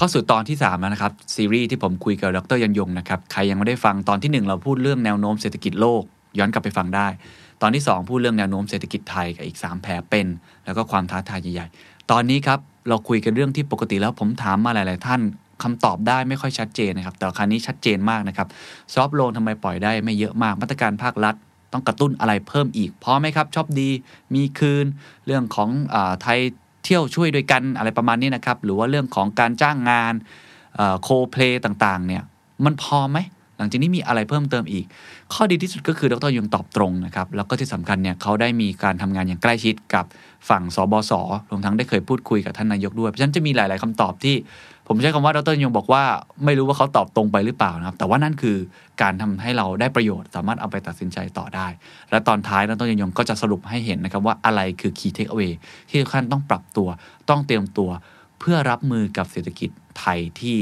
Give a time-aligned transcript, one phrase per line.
[0.00, 6.02] เข้าสู่ตอนที่3แล้วนะครับซีรีส์ที่ผมคุยกับดรยันยงนะครับใครยังไม่ได้ฟังตอนที่ 1 เราพูดเรื่องแนวโน้มเศรษฐกิจโลก
[6.38, 7.08] ย้อนกลับไปฟังได้
[7.62, 10.26] ตอนที่ 2 พูดเรื่องแนวโน้มเศรษฐกิจไทยกับอีก 3 แผลเป็น
[10.64, 12.58] แล้วก็ความท้าทายใหญ่ๆตอนนี้ครับ
[12.88, 15.20] เราคุยกันเรื่องที่ปกติแล้วผมถามมาหลาย ๆ ท่าน
[15.62, 18.48] คำตอบได้ไม่ค่อยชัดเจนนะครับ แต่ครั้นี้ชัดเจนมากนะครับ
[18.94, 21.34] ซอฟโลนทำไมปล่อยได้ไม่เยอะมาก มาตรการภาครัฐ
[21.72, 23.90] ต้องกระตุ้นอะไรเพิ่มอีกพอไหมครับชอบดี
[24.34, 24.86] มีคืน
[25.26, 26.40] เรื่องของอาไทย
[26.84, 30.14] เที่ยวช่วยด้วยกันอะไรประมาณนี้นะครับ หรือว่าเรื่องของการจ้างงาน
[31.02, 32.22] โคเพลต่างๆ เนี่ย
[32.64, 33.18] มันพอไหม
[33.58, 34.84] หลังจากนี้มีอะไรเพิ่มเติมอีก
[35.32, 40.04] ข้อดีที่สุดก็คือดรยงตอบตรงนะครับ แล้วก็ที่สำคัญเนี่ยเขาได้มีการทำงานอย่างใกล้ชิดกับ
[40.48, 41.12] ฝั่งสบส
[41.50, 44.34] รวมทั้งได้เคยพูดคุยกับท่านนายกด้วย เพราะฉะนั้นจะมีหลาย ๆคำตอบที่
[44.92, 46.02] ผมใช้คำว่าดรยงบอกว่า
[46.44, 48.56] ไม่รู้ว่าเขาตอบตรงไปหรือเปล่านะครับ แต่ว่านั่นคือ
[49.02, 51.66] การทำให้เราได้ประโยชน์ สามารถเอาไปตัดสินใจต่อได้
[52.10, 55.52] และตอนท้ายดรยงก็จะสรุปให้เห็นนะครับว่าอะไรคือ key takeaway
[55.88, 56.88] ที่ทุกท่านต้องปรับตัว
[57.30, 57.90] ต้องเตรียมตัว
[58.40, 60.56] เพื่อรับมือกับเศรษฐกิจไทยที่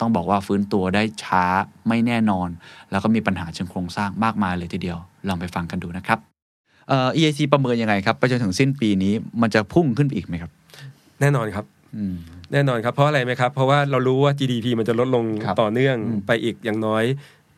[0.00, 1.44] ต้องบอกว่าฟื้นตัวได้ช้า
[1.88, 2.48] ไม่แน่นอน
[2.90, 6.18] แล้วก็มีปัญหาเชิงโครงสร้างมากมายเลยทีเดียว ลองไปฟังกันดูนะครับ
[6.88, 10.50] เอ่อ EIC ประเมินยังไงครับไปจนถึงสิ้นปีนี้มันจะพุ่งขึ้นอีกไหมครับ
[11.20, 11.71] แน่นอนครับอืม
[12.52, 17.04] แน่นอนครับเพราะอะไรไหมครับ เพราะว่าเรารู้ว่า GDP มันจะลดลงครับต่อเนื่องอืมไปอีกอย่างน้อย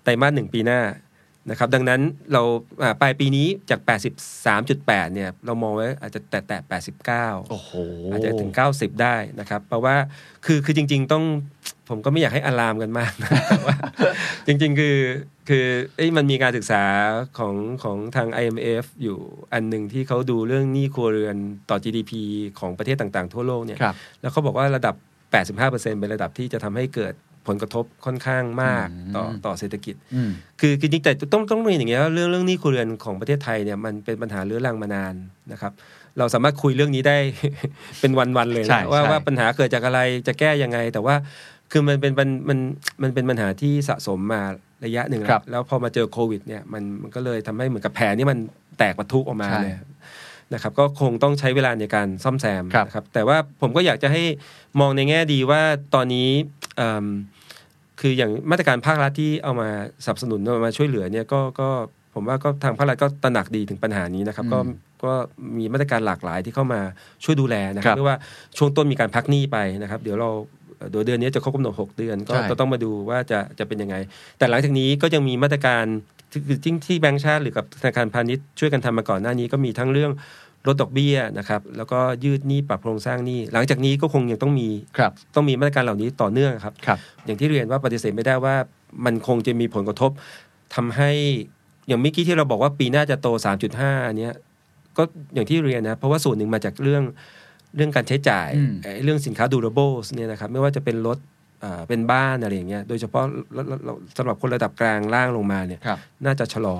[0.04, 0.80] ไตรมาสหนึ่งปีหน้า
[1.50, 2.00] นะครับดังนั้น
[2.32, 2.42] เรา
[2.82, 3.80] อ่าปลายปีนี้จาก
[4.46, 6.60] 83.8 เนี่ยเรามองไว้อาจจะแตะแตะ
[7.06, 7.70] 89 โอ้โห
[8.12, 9.96] อาจจะถึง 90 ได้นะครับ เพราะว่า
[10.46, 11.24] คือคือจริง ๆ ต้อง
[11.88, 13.76] ผมก็ไม่อยากให้อารามกันมากนะแต่ว่า
[14.46, 14.96] จริง ๆ คือ
[15.48, 16.82] คือเอ้ยมันมีการศึกษา
[17.38, 19.18] ของของทาง IMF อยู่
[19.52, 21.36] อันหนึ่งที่เขาดูเรื่องหนี้ครัวเรือน
[21.70, 22.12] ต่อ GDP
[22.58, 24.94] ของประเทศต่างๆ ทั่วโลกเนี่ยครับแล้วเขาบอกว่าระดับ
[25.32, 27.14] 85%เป็นระดับที่จะทำให้เกิด
[27.46, 35.14] ผลกระทบค่อนข้างมากอืมต่อต่อเศรษฐกิจอืมคือคือจริงแต่ต้องต้องเรียนอย่างเงี้ยว่าเรื่องเรื่องหนี้ครัวเรือนของประเทศไทยเนี่ยมันเป็นปัญหาเรื้อรังมานาน
[35.52, 35.72] นะครับ
[36.18, 37.18] เราสามารถคุยเรื่องนี้ได้
[38.00, 41.14] เป็นวันๆเลยใช่นะว่าใช่ว่าปัญหาเกิดจากอะไรจะแก้ยังไง แต่ว่า
[41.72, 42.58] คือมันเป็นมันมัน
[43.02, 44.42] มันเป็นปัญหาที่สะสมมา
[44.84, 48.38] ระยะหนึ่งครัแล้บวแล้วพอมาเจอโควิดเนี่ยมันมันก็เลยทำให้เหมือนกับแผลนี่มัน
[48.78, 49.76] แตกปะทุออกมาใช่เลย
[50.54, 54.22] นะครับก็คงต้องใช้เวลาในการซ่อมแซมครับนะครับแต่ว่าผมก็อยากจะให้
[54.80, 55.62] มองในแง่ดีว่า
[55.94, 56.28] ตอนนี้
[56.76, 57.06] เอิ่ม
[58.00, 59.68] คืออย่างมาตรการภาครัฐที่เอามา
[60.04, 61.68] สนับสนุนเอามาช่วยเหลือเนี่ยก็ก็
[62.14, 64.58] ผมว่าก็ทางภาครัฐก็ตระหนักดีถึงปัญหานี้นะครับ ก็
[65.04, 65.12] ก็
[65.58, 66.80] มีมาตรการหลากหลายที่เข้ามา
[67.24, 68.16] ช่วยดูแลนะคครัรับบไม่ว่า
[68.56, 70.30] ช่วงต้นมีการพักหนี้ไปนะครับ เดี๋ยวเรา
[70.90, 73.96] เดี๋ยวเดือนนี้จะครบกำหนด 6 เดือนก็ใช่ก็ต้องมาดูว่าจะจะเป็นยังไง
[74.38, 75.84] แต่หลังจากนี้ก็ยังมีมาตรการ
[76.30, 80.12] ที่ที่ที่แบงก์ชาติหรือกับธนาคารพาณิชย์ช่วยกันทำมาก่อนหน้านี้ก็มีทั้งเรื่อง
[80.66, 88.54] ลดดอกเบี้ยนะครับแล้วก็ยืดหนี้ปรับโครงสร้างหนี้ หลังจากนี้ก็คงยังต้องมีครับต้องมีมาตรการเหล่านี้ต่อเนื่องครับครับอย่างที่เรียนว่าปฏิเสธไม่ได้ว่า
[89.04, 90.10] มันคงจะมีผลกระทบ
[90.74, 91.10] ทำให้
[91.88, 93.28] อย่างเมื่อกี้ที่เราบอกว่าปีหน้าจะโต
[93.72, 94.34] 3.5อันเนี้ย
[94.96, 95.02] ก็
[95.34, 97.02] อย่างที่เรียนนะเพราะว่าส่วนหนึ่งมาจากเรื่อง
[97.76, 101.18] เรื่องการใช้จ่ายอืมไอ้เรื่องสินค้า durables เนี่ยนะครับไม่ว่าจะเป็นรถ
[101.64, 106.76] อ่าเป็นบ้านอะไรอย่างเงี้ยโดยเฉพาะแล้วแล้วแล้วสำหรับคนระดับกลางล่างลงมาเนี่ยครับน่าจะชะลอ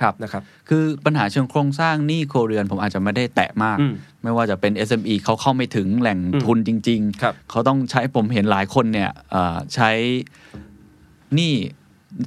[0.00, 9.90] ครับนะครับคือปัญหาเชิงโครงสร้างหนี้ครัวเรือนผมอาจจะไม่ได้แตะมากอืมไม่ว่าจะเป็น SME เขาเข้าไม่ถึงแหล่งอืมทุนจริงครับๆเขาต้องใช้ผมเห็นหลายคนเนี่ยเอ่อใช้
[11.34, 11.52] หนี้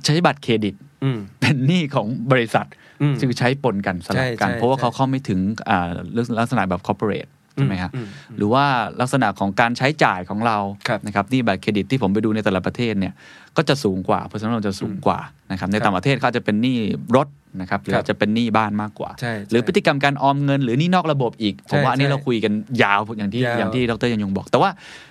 [0.06, 2.68] ใช้บัตรเครดิตอืมเป็นหนี้ของบริษัท
[3.02, 8.66] อืมซึ่งใช้ปนกันสลับกันใช่ใช่เพราะว่าใช่เขาเข้าไม่ถึงอ่าเรื่องลักษณะแบบคอร์ปอเรทใช่ไหมฮะอืมหรือว่า
[9.02, 13.14] ลักษณะของการใช้จ่ายของเราครับนะครับหนี่บัตรเครดิตที่ผมไปดูในแต่ละประเทศเนี่ย
[13.58, 15.20] ก็จะสูงกว่าเพราะฉะนั้นเราจะสูงกว่า
[15.52, 16.78] นะครับในครับต่างประเทศเขาอาจจะเป็นหนี้
[17.16, 17.28] รถ
[17.62, 24.70] นะครับหรือครับอาจจะเป็นหนี้บ้านมากกว่าใช่หรือใช่พฤติกรรมการออมเงิน หรือหนี่นอกระบบอีก ผมว่าอันนี้ใช่เราคุยกันยาวอย่างที่ยาวอย่างที่ดรยันยงบอก แต่ว่า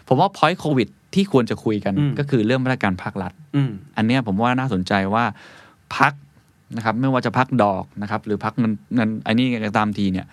[0.09, 5.25] ผมว่าพอยต์โควิดที่ควรจะคุยกันอืมก็คือเรื่องมาตรการภาครัฐอืมอันเนี้ยผมว่าน่าสนใจว่า
[5.97, 6.13] พัก
[6.77, 10.27] นะครับ ไม่ว่าจะพักดอกนะครับ หรือพักเงินเงินอันนี้ก็ตามทีเนี่ย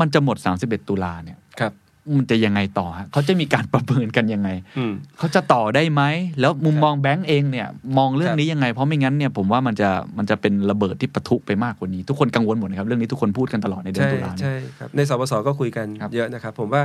[0.00, 1.72] มันจะหมด 31 ตุลาเนี่ยครับ
[2.16, 4.48] มันจะยังไงต่อฮะเขาจะมีการประเมินกันยังไง
[4.78, 6.02] อืมเขาจะต่อได้ไหม
[6.40, 7.68] แล้วมุมมองแบงก์เองเนี่ย
[7.98, 16.82] มองเรื่องนี้ยังไง เพราะไม่งั้นเนี่ยผมว่ามันจะมันจะเป็นระเบิดที่ปะทุไปมากกว่านี้ ทุกคนกังวลหมดนะครับ เรื่องนี้ทุกคนพูดกันตลอดในเดือนใช่ตุลาเนี่ยใช่ครับในสบสก็คุยกันครับเยอะนะครับ ผมว่า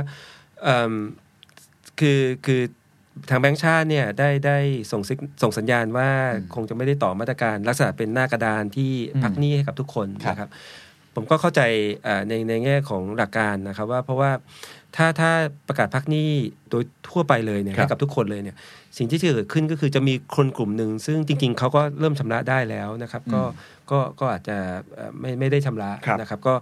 [0.62, 0.92] เอิ่ม
[2.00, 2.62] คือคือ
[3.30, 4.58] ทางแบงก์ชาติเนี่ยได้ได้
[4.92, 6.08] ส่งซิกส่งสัญญาณว่า
[6.54, 10.50] คงจะไม่ได้ต่อมาตรการลักษณะเป็นหน้ากระดานที่พักหนี้ให้กับทุกคนนะครับ
[11.14, 11.60] ผมก็เข้าใจ
[12.04, 14.30] เอ่อในในแง่ของหลักการนะครับว่าเพราะว่า
[14.96, 15.30] ถ้าถ้า
[15.68, 16.28] ประกาศพักหนี้
[16.70, 18.56] โดยทั่วไปเลยเนี่ยครับให้กับทุกคนเลยเนี่ย
[18.98, 23.42] สิ่งที่จะเกิดขึ้นก็คือจะมีคนกลุ่มหนึ่งซึ่งจริง ๆเขาก็เริ่มชำระได้แล้วนะครับ ก็
[23.90, 24.56] ก็ก็อาจจะ
[24.94, 26.54] เอ่อไม่ไม่ได้ชำระครับนะครับ ก็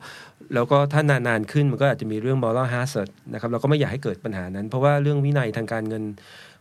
[0.54, 6.04] แล้วก็ถ้านานๆขึ้นมันก็อาจจะมีเรื่อง moral hazard นะครับเราก็ไม่อยากให้เกิดปัญหานั้น เพราะว่าเรื่องวินัยทางการเงิน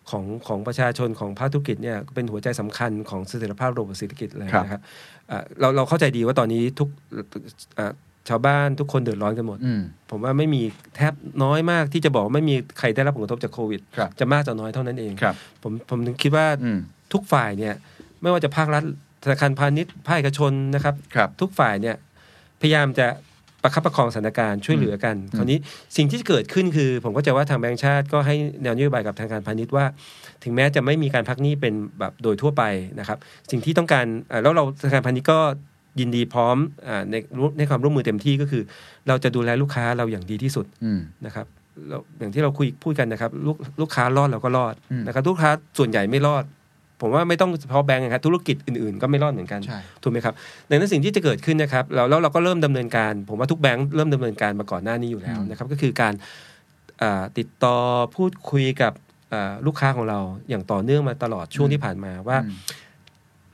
[0.09, 4.81] ของของประชาชนของภาคธุรกิจเนี่ยเป็นหัวใจสำคัญของเสถียรภาพระบบเศรษฐกิจเลยครับนะครับ
[5.27, 6.89] เอ่อเราเราเข้าใจดีว่าตอนนี้ทุก
[7.75, 7.93] เอ่อ
[8.29, 10.61] ชาวบ้านทุกคนเดือดร้อนกันหมดอืมผมว่าไม่มี
[10.95, 16.79] แทบน้อยมากที่จะบอกว่าไม่มีใครได้รับผลกระทบจากโควิดครับจะมากจะน้อยเท่านั้นเองครับผมผมถึงคิดว่าอืม
[17.13, 17.73] ทุกฝ่ายเนี่ย
[18.21, 18.83] ไม่ว่าจะภาครัฐ
[19.23, 21.95] ธนาคารพาณิชย์ภาคเอกชนนะครับครับทุกฝ่ายเนี่ย
[22.61, 23.07] พยายามจะ
[23.63, 25.59] ประคับประคองสถานการณ์ช่วยเหลือกัน คราวนี้
[25.97, 29.85] สิ่งที่เกิดขึ้นคือ ผมก็จะว่าทางแบงก์ชาติก็ให้แนวนโยบายกับทางการพาณิชย์ว่า
[30.43, 32.63] ถึงแม้จะไม่มีการพักหนี้เป็นแบบโดยทั่วไป
[32.99, 33.17] นะครับ
[33.51, 35.39] สิ่งที่ต้องการเอ่อแล้วเราธนาคารพาณิชย์ก็
[35.99, 36.57] ยินดีพร้อม
[36.87, 37.15] อาใน
[37.57, 38.63] ในความร่วมมือเต็มที่ก็คือ
[39.07, 41.45] เราจะดูแลลูกค้าเราอย่างดีที่สุดอืมนะครับ
[41.89, 46.43] เราอย่างที่เราคุยพูดกันนะครับ ลูกลูกค้ารอดเราก็รอดอืมนะครับลูกค้าส่วนใหญ่ไม่รอด
[47.01, 50.33] ผมว่าไม่ต้องเฉพาะแบงก์นะครับธุรกิจอื่นๆ ก็ไม่รอดเหมือนกันใช่ถูกไหมครับ
[50.69, 56.13] ดังนั้นสิ่งที่จะเกิดขึ้นนะครับแล้วแล้วเราก็เริ่มดำเนินการ ผมว่าทุกแบงก์เริ่มดำเนินการมาก่อนหน้านี้อยู่แล้วอืมนะครับ ก็คือการ
[57.01, 57.75] อ่าติดต่อ
[58.15, 58.93] พูดคุยกับ
[59.33, 60.19] อ่าลูกค้าของเรา
[60.49, 62.57] อย่างต่อเนื่องมาตลอดช่วงที่ผ่านมาว่าอืม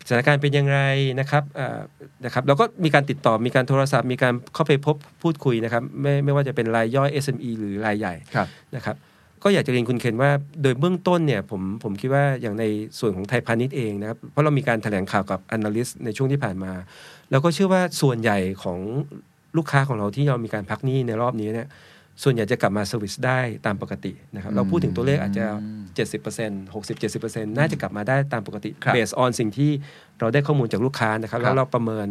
[0.10, 0.78] สถานการณ์เป็นยังไง
[1.20, 1.80] นะครับอ่า
[2.26, 8.96] นะครับแล้วก็มีการติดต่อมีการโทรศัพท์ มีการเข้าไปพบพูดคุยนะครับไม่ไม่ว่าจะเป็นรายย่อย SME หรือรายใหญ่ครับนะครับ
[9.44, 10.32] ก็อยากจะเรียนคุณเคนว่า
[10.64, 12.64] โดยเบื้องต้นเนี่ยผมผมคิดว่าอย่างใน
[13.00, 16.72] ส่วนของไทยพาณิชย์เองนะครับเพราะเรามีการแถลงข่าวกับ Analyst ในช่วงที่ผ่านมา
[17.32, 18.80] แล้วก็เชื่อว่าส่วนใหญ่ของ
[19.58, 21.68] ลูกค้าของเราที่เรามีการพักหนี้ในรอบนี้เนี่ย
[22.24, 25.46] ส่วนใหญ่จะกลับมา service ได้ตามปกตินะครับเราพูดถึงตัวเลขอาจจะ
[26.06, 29.72] 70% 60 70น่าจะกลับมาได้ตามปกติครับ based on สิ่งที่
[30.20, 32.08] เราได้ข้อมูลจากลูกค้านะครับครัแล้วเราประเมิน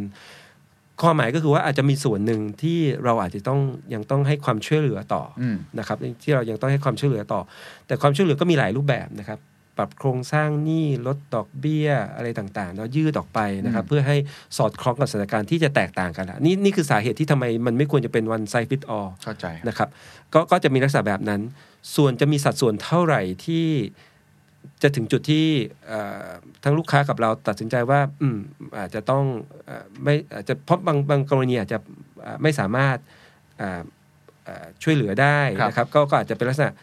[1.03, 3.61] ความหมายก็คือว่าอาจจะมีส่วนหนึ่งที่เราอาจจะต้อง
[3.95, 7.41] ยังต้องให้ความช่วยเหลือต่อออืมนะครับที่เรายังต้องให้ความช่วยเหลือต่อ
[7.87, 9.39] แต่ความช่วยเหลือก็มีหลายรูปแบบนะครับ
[9.79, 14.17] ปรับโครงสร้างหนี้ลดดอกเบี้ยอะไรต่างๆแล้วยืดออกไปนะครับ เพื่อให้
[14.57, 19.89] สอดคล้องกับสถานการณ์ที่จะแตกต่างกันละนี่นี่คือสาเหตุที่ทำไมมันไม่ควรจะเป็น one size fit all เข้าใจนะครับ
[20.35, 21.41] ก็ก็จะมีลักษณะแบบนั้น
[21.97, 23.67] ส่วนจะมีสัดส่วนเท่าไหร่ที่
[24.83, 25.47] จะถึงจุดที่
[25.87, 26.29] เอ่อ
[26.65, 28.39] ทั้งลูกค้ากับเราตัดสินใจว่าอืม
[28.79, 29.25] อาจจะต้อง
[29.67, 31.79] เอ่อไม่อาจจะเพราะบางบางกรณีอาจจะ
[32.23, 32.97] เอ่อไม่สามารถ
[33.59, 33.83] เอ่อ
[34.45, 36.79] เอ่อช่วยเหลือได้ครับนะครับ ก็ก็อาจจะเป็นลักษณะเ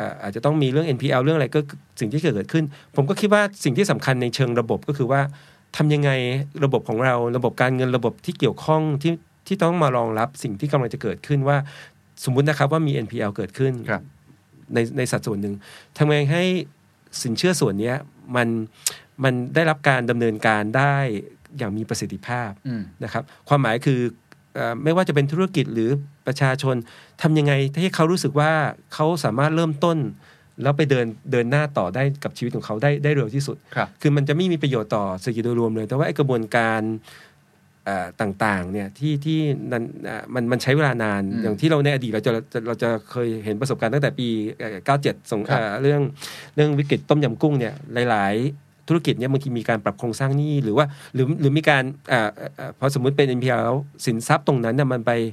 [0.00, 1.60] อ่ออาจจะต้องมีเรื่อง NPL เรื่องอะไรก็
[2.00, 2.64] สิ่งที่เกิดขึ้น
[2.96, 5.20] ผมก็คิดว่าสิ่งที่สำคัญในเชิงระบบก็คือว่า
[5.76, 6.10] ทำยังไง
[6.64, 9.12] ระบบของเราระบบการเงินระบบที่เกี่ยวข้องที่
[9.46, 11.56] ที่ต้องมารองรับสิ่งที่กำลังจะเกิดขึ้นว่า
[12.24, 14.02] สมมุตินะครับว่ามี NPL เกิดขึ้นครับ
[14.74, 15.54] ในในสัดส่วนหนึ่ง
[15.96, 16.42] ทำไงให้
[17.22, 17.96] สินเชื่อส่วนเนี้ย
[18.36, 18.48] มัน
[19.24, 20.96] มันได้รับการดำเนินการได้
[21.58, 24.00] อย่างมีประสิทธิภาพอืมนะครับ ความหมายคือ
[24.54, 25.90] เอ่อไม่ว่าจะเป็นธุรกิจหรือ
[26.26, 26.76] ประชาชน
[27.22, 28.50] ทำยังไงให้เขารู้สึกว่า
[28.94, 29.98] เขาสามารถเริ่มต้น
[30.62, 36.82] แล้วไปเดินเดินหน้าต่อได้กับชีวิตของเขาได้ได้เร็วที่สุดครับคือมันจะไม่มีประโยชน์ต่อเศรษฐกิจโดยรวมเลย แต่ว่าไอ้กระบวนการ
[37.84, 39.38] เอ่อต่างๆเนี่ยที่ที่
[39.72, 44.28] นั้นเอ่อมันมันใช้เวลานานอืมอย่างที่เราในอดีตเราจะจะเราจะเคยเห็นประสบการณ์ตั้งแต่ปี
[44.58, 46.00] เอ่อ97สงครับเอ่อเรื่อง
[46.54, 47.74] เรื่องวิกฤตต้มยำกุ้งเนี่ย
[48.10, 55.32] หลาย ๆ ธุรกิจเนี่ยบางทีมีการปรับโครงสร้างหนี้หรือว่าหรือหรือมีการเอ่อเอ่อเอ่อพอสมมุติเป็น NPL แล้วสินทรัพย์ตรงนั้นเนี่ยมันไปเอ่อ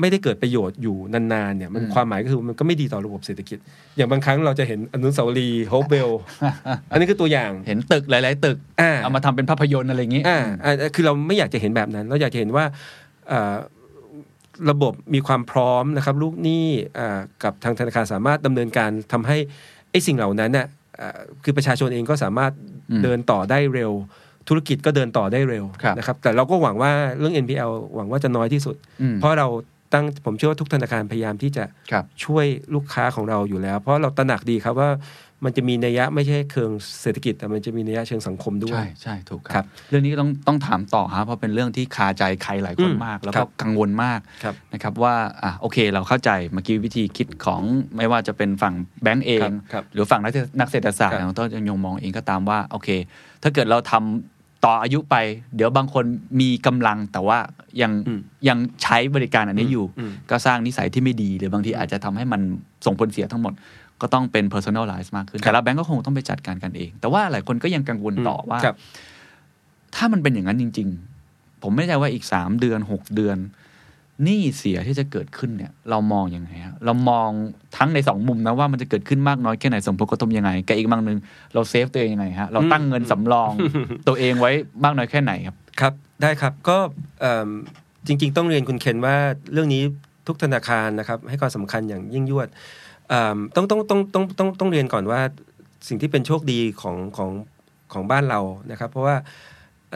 [0.00, 3.58] ไม่ได้เกิดประโยชน์อยู่นานๆเนี่ยมันอืมความหมายก็คือมันก็ไม่ดีต่อระบบเศรษฐกิจ
[3.96, 6.10] อย่างบางครั้งเราจะเห็นอนุสาวรีย์โฮปเวลล์
[6.90, 12.64] อันนี้คือตัวอย่างเห็นตึกหลาย ๆ ตึกอ่าเอามาทำเป็นภาพยนตร์อะไรอย่างงี้อ่าอ่าคือเราไม่อยากจะเห็นแบบนั้น เราอยากจะเห็นว่า
[13.28, 13.56] เอ่อ
[14.70, 16.66] ระบบมีความพร้อมนะครับ ลูกหนี้
[16.98, 19.36] อ่ากับทางธนาคารสามารถดำเนินการทำให้
[19.90, 20.66] ไอ้สิ่งเหล่านั้นน่ะ
[21.00, 22.52] อ่าคือประชาชนเองก็สามารถ
[22.90, 23.92] อืมเดินต่อได้เร็ว
[24.48, 29.48] ธุรกิจก็เดินต่อได้เร็วครับนะครับแต่เราก็หวังว่าเรื่อง NPL หวังว่าจะน้อยที่สุดอืมเพราะเรา
[29.92, 34.90] ตั้งผมเชื่อว่าทุกธนาคารพยายามที่จะครับช่วยลูกค้าของเราอยู่แล้ว เพราะเราตระหนักดีครับว่า
[35.44, 36.70] มันจะมีนัยยะไม่ใช่เชิง
[37.02, 47.62] เศรษฐกิจ แต่มันจะมีนัยยะเชิงสังคมด้วย ใช่ใช่ถูกคครัรับบเรื่องนี้ก็ต้องต้องถามต่อฮะเพราะเป็นเรื่องที่คาใจใครหลายคนอืมมาก แล้วครัก็บกังวลมากครับนะครับว่าอะโอเคเราเข้าใจเมื่อกี้วิธีคิดของ
[47.96, 52.88] ไม่ว่าจะเป็นฝั่งแบงก์เอครังบครับหรือฝั่งนักนักเศรษฐศาสตร์ครับของต้นยงมองเองก็ตามว่าโอเค
[53.42, 55.16] ถ้าเกิดเราทำ ต่ออายุไป
[55.56, 56.04] เดี๋ยวบางคน
[56.40, 57.38] มีกำลังแต่ว่า
[57.82, 62.40] ยังอืมยังใช้บริการอันนี้อยู่อืมก็สร้างนิสัยที่ไม่ดี หรือบางทีอาจจะทำให้มัน
[62.86, 63.52] ส่งผลเสียทั้งหมด
[64.00, 68.76] ก็ต้องเป็น personalize มากขึ้นครับแต่ละแบงก์ก็คงต้องไปจัดการกันเอง แต่ว่าหลายคนก็ยังกังวลต่อว่าครับ
[69.94, 70.88] ถ้ามันเป็นอย่างนั้นจริง
[71.26, 73.36] ๆ ผมไม่แน่ใจว่าอีกสามเดือนหกเดือน
[74.24, 77.28] หนี้เสียที่จะเกิดขึ้นเนี่ย เรามองอยังไงฮะเรามอง
[77.76, 81.18] ทั้งในสองมุมนะว่ามันจะเกิดขึ้นมากน้อยแค่ไหนส่งผลกระทบยังไงกับอีกบางหนึ่ง
[81.54, 83.50] เราเซฟตัวเองยังไงฮะเราตั้งเงินสำรอง
[84.08, 84.52] ตัวเองไว้
[84.84, 85.92] มากน้อยแค่ไหนครับ ครับ
[86.22, 86.78] ได้ครับก็
[88.06, 89.16] จริง ๆ ต้องเรียนคุณเคนว่า
[89.52, 89.82] เรื่องนี้
[90.26, 92.48] ทุกธนาคารนะครับ ให้ความสำคัญอย่างยิ่งยวด
[93.56, 95.20] ต้องต้องต้องต้องต้องต้องเรียนก่อนว่า
[95.88, 97.30] สิ่งที่เป็นโชคดีของของ
[97.92, 99.16] ของบ้านเรานะครับ เพราะว่า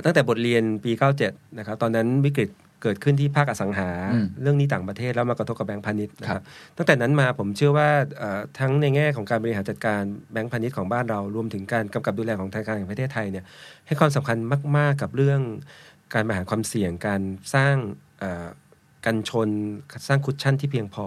[0.05, 0.93] ตั้งแต่บทเรียนปี
[1.25, 2.51] 97 นะครับ ตอนนั้นวิกฤต
[2.83, 6.45] เกิดขึ้นที่ภาคอสังหาอืมเรื่องหนี้ต่างประเทศแล้วมากระทบกับแบงก์พาณิชย์นะครับครัรับบ
[6.77, 13.45] ตั้งแต่นั้นมาผมเชื่อว่าเอ่อทั้งในแง่ของการบริหารจัดการแบงก์พาณิชย์ของบ้านเรารวมถึงการกำกับดูแลของธนาคารแห่งประเทศไทยเนี่ย
[13.87, 14.37] ให้ความสำคัญ
[14.77, 15.41] มาก ๆ กับเรื่อง
[16.15, 17.21] การบริหารความเสี่ยงการ
[17.55, 17.75] สร้าง
[18.19, 18.47] เอ่อ
[19.07, 19.49] กันชน
[20.09, 21.05] สร้าง cushion ที่เพียงพอ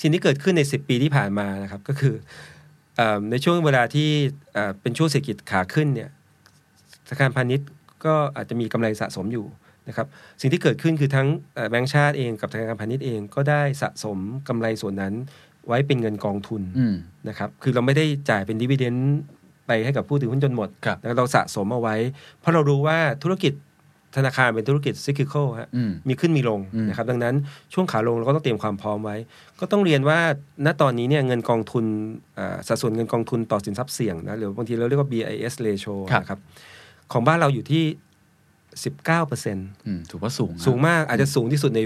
[0.00, 2.14] สิ่งที่เกิดขึ้นใน 10 ปีที่ผ่านมานะครับก็คือ
[2.96, 4.08] เออในช่วงเวลาที่
[4.54, 6.10] เอ่อเป็นช่วงเศรษฐกิจขาขึ้นเนี่ย
[7.08, 7.68] ธนาคารพาณิชย์
[8.04, 9.46] ก็อาจจะมีกำไรสะสมอยู่
[9.88, 10.06] นะครับ
[10.40, 15.14] สิ่งที่เกิดขึ้นคือทั้งเอ่อแบงก์ชาติเองกับธนาคารพาณิชย์เองก็ได้สะสมกำไรส่วนนั้น
[15.66, 16.94] ไว้เป็นเงินกองทุนอืม
[17.28, 19.16] นะครับคือเราไม่ได้จ่ายเป็นดีเวเดนต์
[19.66, 21.96] ไปให้กับผู้ถือหุ้นจนหมดครับแล้วเราสะสมเอาไว้
[22.40, 23.52] เพราะเรารู้ว่าธุรกิจ
[24.16, 27.34] ธนาคารเป็นธุรกิจซิคิคอลฮะอืมมีขึ้นมีลงอืมนะครับดังนั้น
[27.72, 29.16] ช่วงขาลงเราก็ต้องเตรียมความพร้อมไว้
[29.60, 30.18] ก็ต้องเรียนว่า
[30.66, 31.84] ณตอนนี้เนี่ยเงินกองทุน
[32.34, 36.40] เอ่อสัดส่วนเงินกองทุนต่อสินทรัพย์เสี่ยงนะหรือบางทีเราเรียกว่า BIS ratio ครับนะครับ
[37.12, 37.84] ของบ้านเราอยู่ที่
[38.84, 41.80] 19เปอร์เซ็นต์อืมถือว่าสูงนะสูงมากอาจจะสูงที่สุดใน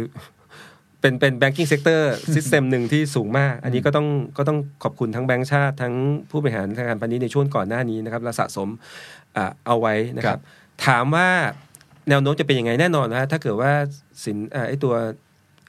[1.00, 2.00] เป็นเป็น banking sector
[2.34, 4.06] system หนึ่งที่สูงมาก อันนี้ก็ต้อง
[4.38, 5.94] ก็ต้องขอบคุณทั้งแบงก์ชาติ ทั้ง
[6.30, 8.68] ผู้บริหารธนาคารพาณิชย์ในช่วงก่อนหน้านี้นะครับเราสะสม
[9.36, 10.42] อ่าเอาไว้นะคครัรับบ
[10.86, 11.28] ถามว่า
[12.08, 13.72] แนวโน้มจะเป็นยังไงแน่นอนนะถ้าเกิดว่า
[14.24, 14.94] สินอ่าไอตัว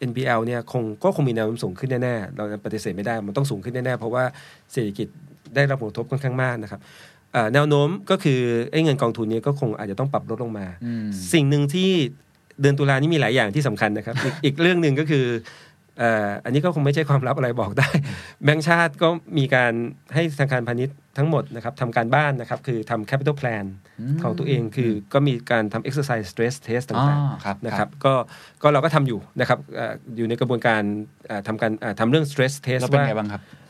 [0.10, 4.24] NPL เนี่ยคงก็คงมีแนวโน้มสูงขึ้นแน่ๆ เราปฏิเสธไม่ได้ มันต้องสูงขึ้นแน่ๆ เพราะว่า
[4.72, 5.08] เศรษฐกิจ
[5.56, 7.11] ได้รับผลกระทบค่อนข้างมากนะครับอ่า
[7.54, 8.40] แนวโน้มก็คือ
[8.72, 11.90] ไอ้เงินกองทุนเนี้ก็คงอาจจะต้องปรับลดลงมาอืมสิ่งหนึ่งที่
[12.62, 15.26] เดือนตุลานี่มีหลายอย่างที่สำคัญนะครับอีกอีกเรื่องหนึ่งก็คือ
[16.00, 17.90] เอ่ออันนี้ก็คงไม่ใช่ความลับอะไรบอกได้
[18.44, 19.08] แบงก์ชาติก็
[19.38, 19.74] มีการ
[20.14, 23.66] ให้ธนาคารพาณิชย์ทั้งหมดนะครับทำการบ้านนะครับ คือทำ capital plan
[24.24, 28.14] ของตัวเองคือก็มีการทำ exercise stress test อ๋อต่างครับๆนะครับก็
[28.62, 30.82] ก็เราก็ทำอยู่นะครับเอ่ออยู่ในกระบวนการ
[31.28, 33.61] เอ่อทำการเอ่อทำเรื่อง stress test แล้วเป็นว่าไงบ้างครับอะ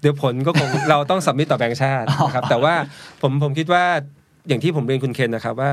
[0.00, 2.74] เดี๋ยวผลก็คงเราต้องสัมมิตต่อแบงก์ชาตินะครับ แต่ว่า
[3.22, 3.84] ผมผมคิดว่า
[4.48, 5.72] อย่างที่ผมเรียนคุณเคนนะครับว่า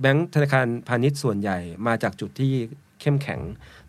[0.00, 2.52] แบงก์ธนาคารพาณิชย์ส่วนใหญ่มาจากจุดที่
[3.00, 3.40] เข้มแข็ง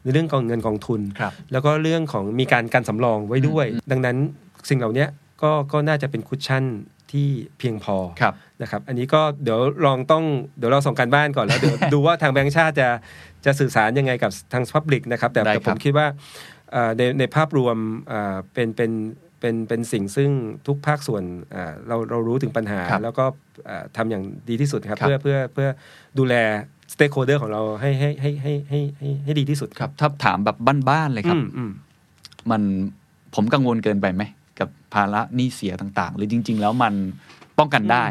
[0.02, 4.18] ในเรื่องกองเงินกองทุนครับแล้วก็เรื่องของมีการการสำรองไว้ด้วย ดังนั้น
[4.70, 5.06] สิ่งเหล่านี้
[5.42, 6.64] ก็ก็น่าจะเป็น cushion
[7.12, 7.28] ที่
[7.60, 10.24] เพียงพอครับนะครับ อันนี้ก็เดี๋ยวลองต้อง
[10.58, 12.90] เดี๋ยวเราส่งการบ้านก่อนแล้วเดี๋ยวดูว่าทางแบงก์ชาติจะ
[13.46, 16.08] จะสื่อสารยังไงกับทาง public นะครับ แต่ได้แต่ครับผมคิดว่า
[16.72, 18.92] เอ่อในในภาพรวมเอ่อเป็นเป็น
[19.44, 20.30] เป็นเป็นสิ่งซึ่ง
[20.68, 23.26] ทุกภาคส่วนเอ่อเราเรารู้ถึงปัญหาครับแล้วก็
[23.66, 25.68] เอ่อทำอย่างดีที่สุดครับครับ เพื่อเพื่อเพื่อ
[26.20, 26.36] ดูแล
[26.94, 30.58] stakeholder ของเราให้ให้ให้ให้ให้ให้ให้ดีที่สุดครับ ถ้าถามแบบ
[30.90, 31.72] บ้านๆเลยครับอืมอืม
[32.52, 32.62] มัน
[33.36, 34.24] ผมกังวลเกินไปไหม
[34.60, 36.94] กับภาระหนี้เสียต่างๆ หรือจริง ๆ แล้วมัน
[37.60, 38.06] ป้องกันได้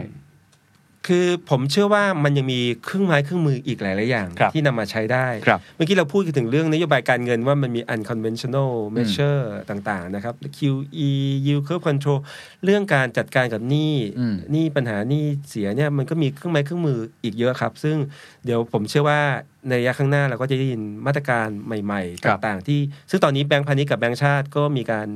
[1.06, 11.11] คือผมเชื่อว่ามันยังมีเครื่องไม้เครื่องมืออีกหลาย ๆ อย่างครับที่นำมาใช้ได้ครับเมื่อกี้เราพูดถึงเรื่องนโยบายการเงินว่ามันมี unconventional measure ต่าง ๆ นะครับ QE
[11.47, 12.18] yield curve control
[12.64, 17.97] เรื่องการจัดการกับหนี้อืมหนี้ปัญหาหนี้เสียเนี่ยมันก็มีเครื่องไม้เครื่องมืออีกเยอะครับ ซึ่ง
[18.44, 19.21] เดี๋ยวผมเชื่อว่า
[19.68, 22.80] ในระยะข้างหน้าเราก็จะได้ยินมาตรการใหม่ครับๆต่าง ๆ ที่
[23.11, 25.09] ซึ่งตอนนี้แบงก์พาณิชย์กับแบงก์ชาติก็มีการ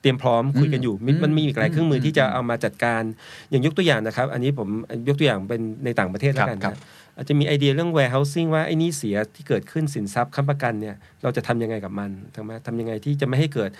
[0.00, 3.02] เตรียมพร้อมคุยกันอยู่มิมันมีอีกหลายเครื่องมือที่จะเอามาจัดการ
[3.50, 4.68] อย่างยกตัวอย่างนะครับ อันนี้ผม
[5.08, 13.70] ยกตัวอย่างเป็นในต่างประเทศแล้วกันครับนะอาจจะมีไอเดียเรื่อง warehousing ว่าไอ้หนี่เสียที่เกิดขึ้นสินทรัพย์ค้ำประกันเนี่ยเราจะทำยังไงกับมันทำไมทำยังไงที่จะไม่ให้เกิด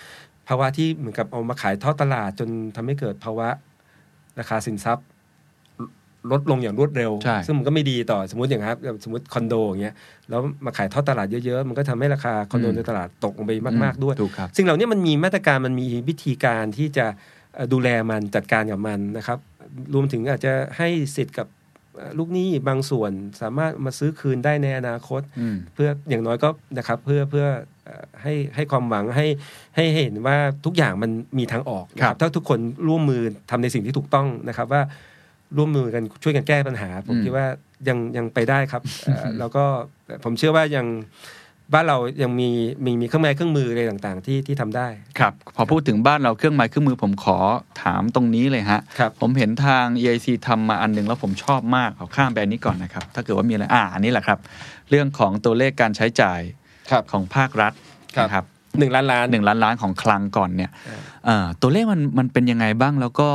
[0.48, 3.48] ภาวะที่เหมือนกับเอามาขายทอดตลาดจนทำให้เกิดภาวะ
[4.38, 5.06] ราคาสินทรัพย์
[6.32, 9.94] ลดลงอย่างรวดเร็วใช่ซึ่งมันก็ไม่ดีต่อสมมติอย่างครับสมมติคอนโดอย่างเงี้ย
[10.30, 17.06] แล้วมาขายทอดตลาดเยอะๆ มันก็ทำให้ราคาคอนโดอืมในตลาดตกลงไปมากๆด้วยถูกครับสิ่งเหล่านี้มันมีมาตรการมันมีวิธีการที่จะ
[17.54, 19.38] เอ่อดูแลมันจัดการกับมันนะครับ
[19.94, 21.46] รวมถึงอาจจะให้สิทธิ์กับ
[21.96, 26.48] เอ่อลูกหนี้บางส่วนสามารถมาซื้อคืนได้ในอนาคตอืมเพื่ออย่างน้อยก็
[26.78, 27.46] นะครับเพื่อเพื่อ
[27.84, 29.26] เอ่อให้ให้ความหวังให้
[29.76, 32.58] ให้เห็นว่าทุกอย่างมันมีทางออกนะคครัรับบถ้าทุกคน
[32.88, 34.82] ร่วมมือทำในสิ่งที่ถูกต้องนะครับว่า
[35.56, 37.46] ร่วมมือกันช่วยกันแก้ปัญหา ผมอืมคิดว่า
[37.88, 39.64] ยังยังไปได้ครับเอ่อแล้วก็
[40.24, 40.86] ผมเชื่อว่ายัง
[41.74, 42.50] บ้านเรายังมี
[42.84, 44.88] มีมีเครื่องไม้เครื่องมืออะไรต่างๆ ที่ที่ทำได้
[45.18, 47.38] ครับพอพูดถึงบ้านเราเครื่องไม้เครื่องมือผมขอ
[47.82, 54.38] ถามตรงนี้เลยฮะครับผมเห็นทาง EIC ทำมาอันหนึ่งแล้วผมชอบมากขอข้ามไปอันนี้ก่อนนะครับ ถ้าเกิดว่ามีอะไรอ่าอันนี้แหละครับ
[54.90, 56.40] เรื่องของตัวเลขการใช้จ่าย
[56.90, 57.72] ครับของภาครัฐ
[58.16, 58.44] ครับนะครับ
[58.78, 63.28] หนึ่งล้านล้านหนึ่งล้านล้านของคลังก่อนเนี่ยเออเอ่อตัวเลขมันมันเป็นยังไงบ้างแล้วก็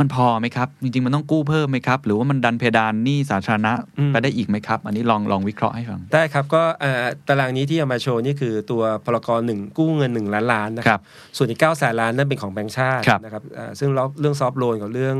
[0.00, 11.02] มันพอไหมครับ จริง ๆ มันต้องกู้เพิ่มไหมครับ หรือว่ามันดันเพดานหนี้สาธารณะอืมไปได้อีกไหมครับ อันนี้ลองลองวิเคราะห์ให้ฟัง ได้ครับ ก็เอ่อตารางนี้ที่เอามาโชว์นี่คือตัวพลกรหนึ่งกู้เงินหนึ่งล้านล้านนะคครัรับบ
[11.36, 15.16] ส่วนอีกเก้าแสนล้านนั่นเป็นของแบงก์ชาติครับนะครับเอ่อซึ่งเรื่องซอฟ t ์โลนกับเรื่อง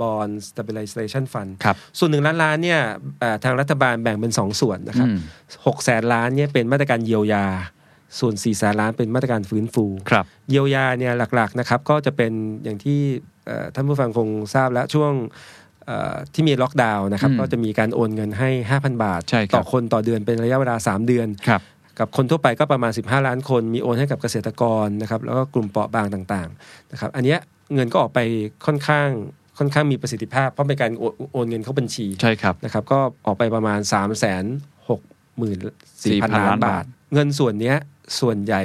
[0.00, 2.80] bond stabilization fund ครับส่วนหนึ่งล้านล้านเนี่ย
[3.20, 5.18] เอ่อทางรัฐบาลแบ่งเป็นสองส่วนนะครับอืม
[5.66, 7.46] หกแสนล้านเนี่ยเป็นมาตรการเยียวยา
[8.18, 12.32] ส่วน4แสนล้านเป็นมาตรการฟื้นฟูครับเยียวยาเนี่ยหลักๆนะครับก็จะเป็น
[12.64, 13.00] อย่างที่
[13.37, 13.37] เอ่อ
[13.74, 15.12] ท่านผู้ฟังคงทราบแล้วช่วง
[15.86, 21.62] เอ่อที่มีล็อกดาวน์นะครับอืมก็จะมีการโอนเงินให้ 5,000 บาทใช่ครับต่อคนต่อเดือนเป็นระยะเวลา 3 เดือนครับ
[21.98, 27.38] กับคนทั่วไปก็ประมาณ 15 ล้านคน มีโอนให้กับเกษตรกรนะครับ แล้วก็กลุ่มเปราะบางต่างๆนะครับ อันเนี้ย
[27.74, 28.20] เงินก็ออกไป
[28.66, 29.08] ค่อนข้าง
[29.58, 34.24] ค่อนข้างมีประสิทธิภาพ เพราะเป็นการโอนโอนเงินเข้าบัญชีใช่ครับนะครับ ก็ออกไปประมาณ3 6 4
[34.88, 35.00] 0 0 0
[36.02, 37.76] 4,000ล้านล้านบาบาททเงินส่วนเนี้ย
[38.20, 38.62] ส่วนใหญ่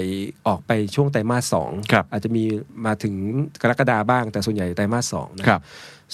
[0.48, 2.44] ออกไปช่วงไตรมาสสองครับอาจจะมี
[2.86, 3.16] มาถึง
[3.62, 5.62] กรกฎาบ้างแต่ส่วนใหญ่ไตรมาสสองนะครับ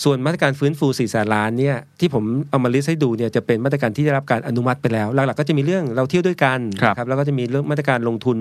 [0.04, 8.38] ส่วนมาตรการฟื้นฟู4แสนล้านเนี่ยที่ผมเอามาลิสต์ให้ดูเนี่ยจะเป็นมาตรการที่ได้รับการอนุมัติไปแล้ว หลักๆก็จะมีเรื่องเราเที่ยวด้วยกันครับนะครับแล้วก็จะมีเรื่องมาตรการลงทุน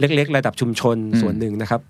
[0.00, 1.80] เล็ก ๆ ระดับชุมชนอืมส่วนหนึ่งนะครับ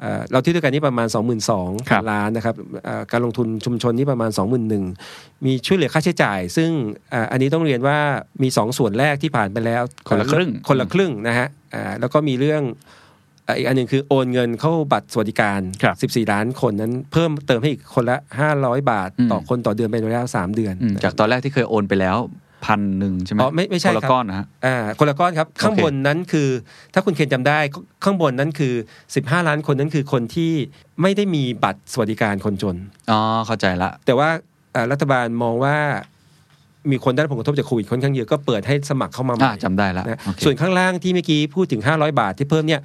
[0.00, 4.30] เอ่อเราเที่ยวด้วยกันนี่ประมาณ 2 2 0 0 0ครับล้านนะครับเอ่อการลงทุนชุมชนนี่ประมาณ
[4.88, 6.70] 21,000มีช่วยเหลือค่าใช้จ่าย ซึ่ง
[7.10, 7.98] เอ่ออันนี้ต้องเรียนว่า
[8.42, 18.16] มี 2 ส่วนแรกที่ผ่านไปแล้ว คนละครึ่งคนละครึ่งนะฮะอ่าแล้วก็มีเรื่องเอ่ออีกอันหนึ่งคือโอนเงินเข้าบัตรสวัสดิการครับ14 ล้านคนนั้นเพิ่มเติมให้อีกคนละ
[18.54, 22.18] 500 บาทอืมต่อคนต่อเดือนเป็นระยะ3เดือนอืมจากตอนแรกที่เคยโอนไปแล้ว
[22.66, 26.48] พันหนึ่งใช่ไหมอ๋อไม่ไม่ใช่คนละครับก้อนนะฮะอ่าคนละก้อนครับ ข้างบนนั้นคือ
[26.94, 27.58] ถ้าคุณเคนจำได้
[28.04, 28.74] ข้างบนนั้นคือ
[29.14, 30.52] 15 ล้านคนนั้นคือคนที่
[31.02, 32.76] ไม่ได้มีบัตรสวัสดิการคนจน
[33.10, 34.28] อ๋อเข้าใจละ แต่ว่า
[34.72, 35.76] เอ่อรัฐบาลมองว่า
[36.90, 42.80] มีคนได้รับผลกระทบจากโควิดค่อนข้างเยอะก็เปิดให้สมัครเข้ามาใหม่อ่าจำได้ละนะโอเคส่วนข้างล่างที่เมื่อกี้พูดถึง 500 บาทที่เพิ่มเนี่ย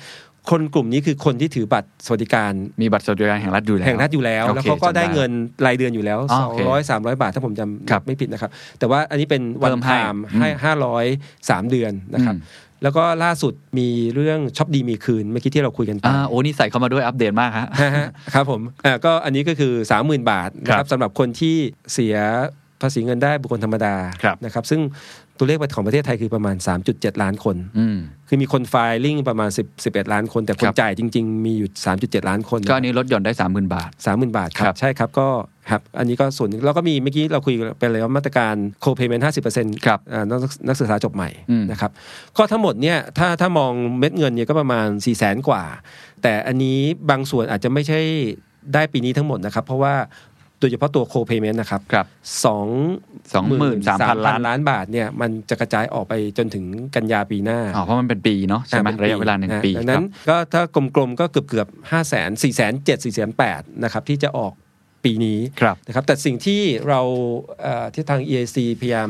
[0.49, 5.31] คนกลุ่มนี้คือคนที่ถือบัตรสวัสดิการ มีบัตรสวัสดิการแห่งรัฐอยู่แล้วแห่งรัฐอยู่แล้วโอเคแล้วเขาก็ได้จำได้เงิน
[5.65, 11.05] รายเดือนอยู่แล้วอ๋อสโอองเคร้อยสามร้อยบาทถ้าผมจครับำไม่ผิดนะครับ แต่ว่าอันนี้เป็นวันเพิ่มให้ไทม์ให้อืมห้าร้อย
[11.49, 19.73] สามเดือนนะครับอืมแล้วก็ล่าสุดมีเรื่องช็อปดีมีคืนเมื่อกี้ที่เราคุยกันไปอ่าโอ้นี่ใส่เข้ามาด้วยอัปเดตมากฮะฮะฮะครับผมอ่าก็อันนี้ก็คือ
[20.03, 21.55] 30,000 บาทนะคครัรับบสำหรับคนที่
[21.93, 22.15] เสีย
[22.81, 24.81] ภาษีเงินได้บุคคลธรรมดาครับนะครับซึ่ง
[25.37, 26.55] ตัวเลขของประเทศไทยคือประมาณ
[26.89, 27.97] 3.7 ล้านคนอืม
[28.27, 28.75] คือมีคนไฟ
[29.05, 35.27] ลิ่งประมาณ 10 11 ล้านคน แต่คคนรับจ่ายจริง ๆ มีอยู่ 3.7 ล้านคน ก็อันนี้ลดหย่อนได้สามหมื่นบาทสามหมื่นบาทคครัรับบใช่ครับ ก็
[35.69, 39.99] ครับ อันนี้ก็ส่วนหนึ่งแล้วก็มีเมื่อกี้เราคุยไปแล้วมาตรการโคเพย์เมนต์ห้าสิบเปอร์เซ็นต์ครับ
[40.29, 41.91] นักนักศึกษาจบใหม่อืมนะครับ
[42.37, 45.63] ก็ทั้งหมดเนี่ย ถ้าถ้ามองเม็ดเงินเนี่ยก็ประมาณ4ี่แสนกว่า
[46.23, 47.99] แต่อันนี้บางส่วนอาจจะไม่ใช่
[48.73, 49.95] ได้ปีนี้ทั้งหมดนะครับ เพราะว่า
[50.32, 52.05] โดยเฉพาะตัวโคเพย์เมนต์นะครับครับ
[52.45, 52.67] สอง
[53.33, 60.61] สองหมื่นสามพันล้านล้านบาทเนี่ยมันจะกระจายออกไปจนถึงกันยาปีหน้าอ๋อเพราะมันเป็นปีเนาะใช่ไหมอ่ป็ระยะเวลาหนึ่งะปีดังคนั้รันบก็ถ้า
[60.95, 64.53] กลมๆก็เกือบเกือบห้าแสนสี่แสนเจ็ดสี่แสนแปดนะครับที่จะออก
[65.03, 67.01] ปีนี้ครับนะครับแต่สิ่งที่เรา
[67.61, 69.09] เอ่อที่ทาง EAC พยายาม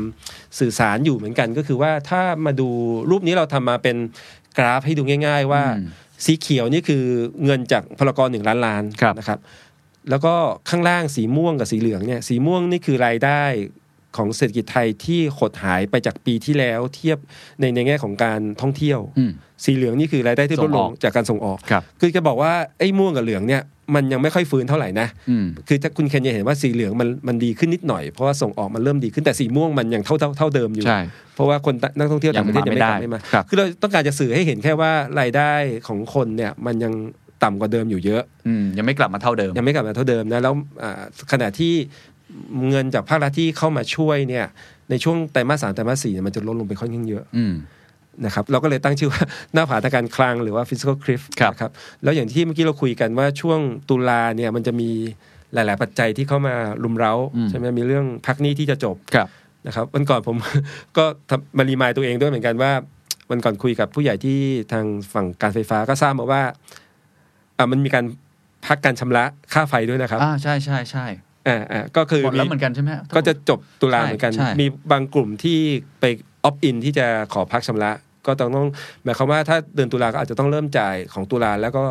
[0.58, 2.68] สื่อสารอยู่เหมือนกันก็คือว่าถ้ามาดู
[3.10, 3.96] รูปนี้เราทำมาเป็น
[4.58, 5.88] กราฟให้ดูง่าย ๆ ว่าอืม
[6.24, 7.02] สีเขียวนี่คือ
[7.44, 9.38] เงินจากพลกรหนึ่งล้านล้านครับนะครับ
[10.10, 10.34] แล้วก็
[10.70, 13.42] ข้างล่างสีม่วงกับสีเหลืองเนี่ยสีม่วงนี่คือรายได้
[14.16, 17.18] ของเศรษฐกิจไทยที่หดหายไปจากปีที่แล้วเทียบ
[17.60, 19.32] ในในแง่ของการท่องเที่ยวอืม
[19.64, 23.62] สีเหลืองนี่คือรายได้ที่ลส่ดงลองอกจากการส่งออกครับคือจะบอกว่าไอ้ม่วงกับเหลืองเนี่ย
[23.94, 31.00] มันยังไม่ค่อยฟื้นเท่าไหร่นะอืมคือถ้าคุณเคนจะเห็นว่าสีเหลืองมันมันดีขึ้นนิดหน่อยเพราะว่าส่งออกมันเริ่มดีขึ้นแต่สีม่วงมันยังเท่าเท่าเท่าเดิมอยู่ใช่
[31.34, 35.52] เพราะว่าคนนักท่องเที่ยวต่างประเทศยัยังงมาไม่กลับไม่ไม่ได้มาครับคือเราต้องการจะสื่อให้เห็นแค่ว่ารายได้
[35.86, 36.92] ของคนเนี่ยมันยัง
[37.44, 41.02] ต่ำกว่าเดิมอยู่เยอะอืมยังไม่กลับมาเท่าเดิม ยังไม่กลับมาเท่าเดิมนะแล้วอ่า
[41.32, 41.72] ขณะที่
[42.68, 44.46] เงินจากภาครัฐที่เข้ามาช่วยเนี่ย
[44.90, 47.54] ในช่วงไตรมาสสามไตรมาสสี่เนี่ยมันจะลดลงไปค่อนข้างเยอะอืม
[48.24, 49.22] นะครับเราก็เลยตั้งชื่อว่า
[49.54, 51.70] หน้าผาทางการคลังหรือว่า physical cliff ครับนะครับ
[52.02, 54.90] แล้วอย่างที่เมื่อกี้เราคุยกันว่าช่วงตุลาเนี่ยมันจะมี
[55.54, 56.54] หลาย ๆ ปัจจัยที่เข้ามา
[56.84, 59.28] รุมเร้าอืมใช่ไหมมีเรื่องพักหนี้ที่จะจบครับ
[59.66, 60.36] นะครับวันก่อนผม
[60.96, 62.72] ก็ทำมารีมายตัวเองด้วยเหมือนกันว่า
[63.30, 64.38] วันก่อนคุยกับผู้ใหญ่ที่
[64.72, 66.42] ทางฝั่งการไฟฟ้าก็ทราบมาว่า
[67.58, 68.04] อ่ามันมีการ
[68.66, 71.06] พักการชำระค่าไฟด้วยนะครับอ่าใช่ใช่ใช่
[71.48, 75.58] อ่าอ่าก็คือหมดแล้วมีเหมือนกันใช่ไหมก็จะจบตุลาใช่เหมือนกันใช่มีบางกลุ่มที่
[76.00, 76.04] ไป
[76.44, 77.90] ออฟอินที่จะขอพักชำระ
[78.26, 78.66] ก็ต้องต้อง
[79.04, 81.84] หมายความว่าถ้าเดือนตุลาก็อาจจะต้องเริ่มจ่ายของตุลาแล้วก็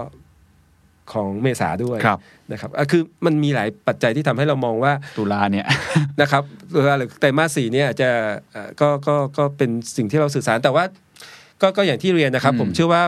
[1.14, 2.20] ของเมษาด้วยครับ
[2.52, 5.66] นะครับอะคือมันมีหลายปัจจัยที่ทำให้เรามองว่าตุลาเนี่ย
[6.22, 8.10] นะครับตุลาหรือไตรมาสสี่เนี่ยอาจจะ
[8.52, 10.84] เอ่อก็ก็ก็เป็นสิ่งที่เราสื่อสารแต่ว่า
[11.62, 13.02] ก็ก็อย่างที่เรียนนะครับอืมผมเชื่อว่า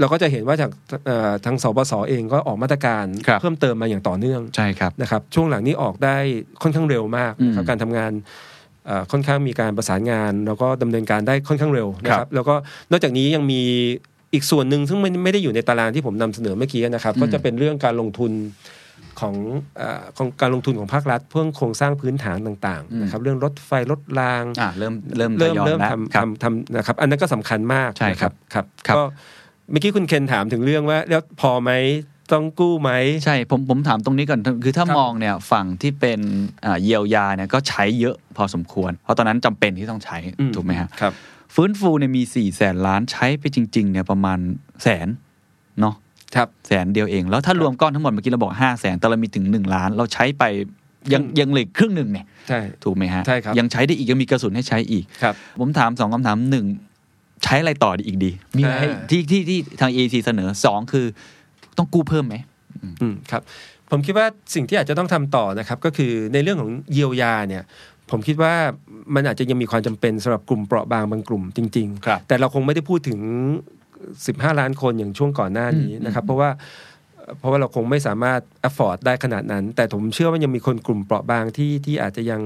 [0.00, 0.70] เราก็จะเห็นว่าจาก
[1.06, 6.16] เอ่อทางสบสเองก็ออกมาตรการครับเพิ่มเติมมาอย่างต่อเนื่องใช่ครับนะครับช่วงหลังนี้ออกได้
[6.62, 8.12] ค่อนข้างเร็วมากนะครับอืมการทำงาน
[8.86, 12.54] เอ่อค่อนข้างมีการประสานงาน แล้วก็ดำเนินการได้ค่อนข้างเร็วนะคครัรับบแล้วก็
[12.90, 13.60] นอกจากนี้ยังมี
[14.34, 18.32] อีกส่วนหนึ่งซึ่งไม่ไม่ได้อยู่ในตารางที่ผมนำเสนอเมื่อกี้นะครับอืมก็จะเป็นเรื่องการลงทุน
[19.20, 19.34] ของ
[19.76, 29.02] เออของการลงทุนของภาครัฐเพื่อโครงสร้างพื้นฐานต่างๆนะครับเรื่องรถไฟรถรางอ่าเริ่มเริ่มเริ่มทยอยเริ่มแล้วทำครับทำทำนะครับ อันนั้นก็สำคัญมากใช่ครับนะครับครับก็
[29.72, 31.70] เมื่อกี้คุณเคนถามถึงเรื่องว่า แล้วพอไหม
[32.32, 32.90] ต้องกู้ไหม
[33.24, 36.20] ใช่ผมผมถามตรงนี้ก่อนคือถ้าครับมองเนี่ยฝั่งที่เป็น
[36.64, 41.12] อ่าเยียวยาเนี่ยก็ใช้เยอะพอสมควร เพราะตอนนั้นจำเป็นที่ต้องใช้อืถูกไหมฮะครับ
[41.54, 44.38] ฟื้นฟูเนี่ยมี4ี่แสนล้านใช้ไปจริง ๆ เนี่ยประมาณ
[44.82, 45.08] แสน
[45.80, 45.94] เนาะ
[46.34, 50.44] ครับแสนเดียวเอง แล้วถ้ารวมก้อนทั้งหมดเมื่อกี้เราบอกห้าแสนแต่เรามีถึง1ล้าน เราใช้ไป
[51.12, 56.66] ยังครึ่งยังเหลือครึ่งหนึ่งเนี่ยใช่ถูกไหมฮะใช่ครับยังใช้ได้อีกยังมีกระสุนให้ใช้อีกครับผมถามสองคำถามหนึ่ง
[57.44, 61.06] ใช้อะไรต่อดีอีกดีมีอะไรให้อ่าที่ที่ที่ทาง EC เสนอสองคือ
[61.78, 62.36] ต้องกู้เพิ่มไหม
[63.02, 63.42] อืมครับ
[63.90, 67.62] ผมคิดว่าสิ่งที่อาจจะต้องทำต่อนะครับ ก็คือในเรื่องของเยียวยาเนี่ย
[68.10, 68.54] ผมคิดว่า
[69.14, 73.20] มันอาจจะยังมีความจำเป็นสำหรับกลุ่มเปราะบางบางกลุ่มจริงครับๆแต่เราคงไม่ได้พูดถึง
[73.90, 76.50] 15 ล้านคนอย่างช่วงก่อนหน้านี้นะครับ เพราะว่า
[77.38, 82.42] เพราะว่าเราคงไม่สามารถ afford ได้ขนาดนั้น แต่ผมเชื่อว่ายังมีคนกลุ่มเปราะบางที่ที่อาจจะยัง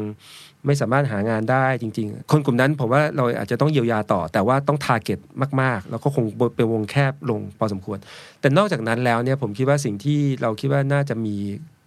[0.67, 5.19] ไม่สามารถหางานได้จริง ๆ คนกลุ่มนั้นผมว่าเราอาจจะต้องเยียวยาต่อ แต่ว่าต้อง target
[5.63, 6.25] มากๆ แล้วก็คง
[6.57, 7.99] เป็นวงแคบลงพอสมควร
[8.41, 11.37] แต่นอกจากนั้นแล้วเนี่ยผมคิดว่าสิ่งที่เราคิดว่าน่าจะมี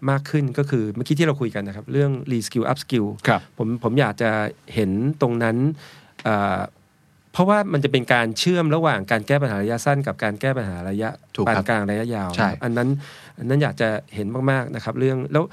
[0.09, 4.29] มากขึ้นก็คือเมื่อกี้ที่เราคุยกันนะครับ เรื่อง re skill up skill ครับผมผมอยากจะ
[4.73, 5.57] เห็นตรงนั้น
[6.23, 6.78] เอ่อเพ
[7.39, 12.89] ราะว่ามันจะเป็นการเชื่อมระหว่างการแก้ปัญหาระยะสั้น กับการแก้ปัญหาระยะถูกปาครันบกลางระยะยาวใช่อันนั้น
[13.37, 15.43] อันนั้นอยากจะเห็นมากๆนะครับ เรื่องแล้ว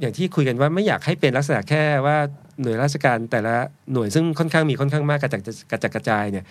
[0.00, 2.16] อย่างที่คุยกันว่าไม่อยากให้เป็นลักษณะแค่ว่า
[2.62, 3.54] หน่วยราชการแต่ละ
[3.92, 6.44] หน่วยซึ่งค่อนข้างมีค่อนข้างมากกระจัดกระจัดกระจายเนี่ย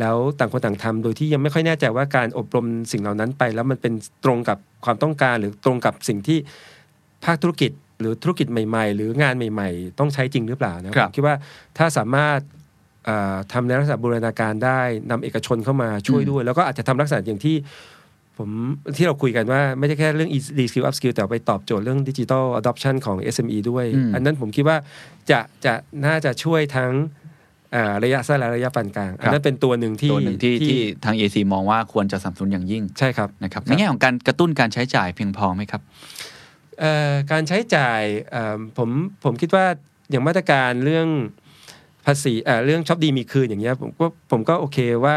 [0.00, 3.92] แล้วต่างคนต่างทำโดยที่ยังไม่ค่อยแน่ใจว่าการอบรมสิ่งเหล่านั้นไป แล้วมันเป็น
[4.24, 6.38] ตรงกับความต้องการ หรือตรงกับสิ่งที่
[7.24, 11.36] ภาคธุรกิจหรือธุรกิจใหม่ ๆ หรืองานใหม่ ๆ ต้องใช้จริงหรือเปล่านะผมคิดว่า
[11.78, 12.55] ถ้าสามารถเอ่อ
[13.52, 17.56] ทำในลักษณะบูรณาการได้นำเอกชนเข้ามาช่วยด้วย แล้วก็อาจจะทำลักษณะอย่างที่
[18.38, 18.50] ผม
[18.96, 20.38] ที่เราคุยกันว่าไม่ใช่แค่เรื่อง e
[20.70, 24.76] skill up skill แต่ไปตอบโจทย์เรื่อง digital adoption ของ SME ด้วยอืมอันนั้นผมคิดว่า
[25.30, 25.72] จะจะ
[26.06, 26.92] น่าจะช่วยทั้ง
[27.74, 35.82] อ่าระยะสั้นและระยะปานกลาง อันนั้นเป็นตัวหนึ่งที่ตัวหนึ่งที่ที่ทาง EC มองว่าควรจะสนับสนุนอย่างยิ่งใช่ครับนะครับครับในแง่ของการกระตุ้นการใช้จ่ายเพียงพอไหมครับ
[36.80, 38.90] เอ่อการใช้จ่ายเอ่อผม
[39.24, 39.66] ผมคิดว่า
[40.10, 41.08] อย่างมาตรการเรื่อง
[42.06, 45.16] ภาษีเอ่อเรื่องช็อปดีมีคืนอย่างเงี้ยผมก็ผมก็โอเคว่า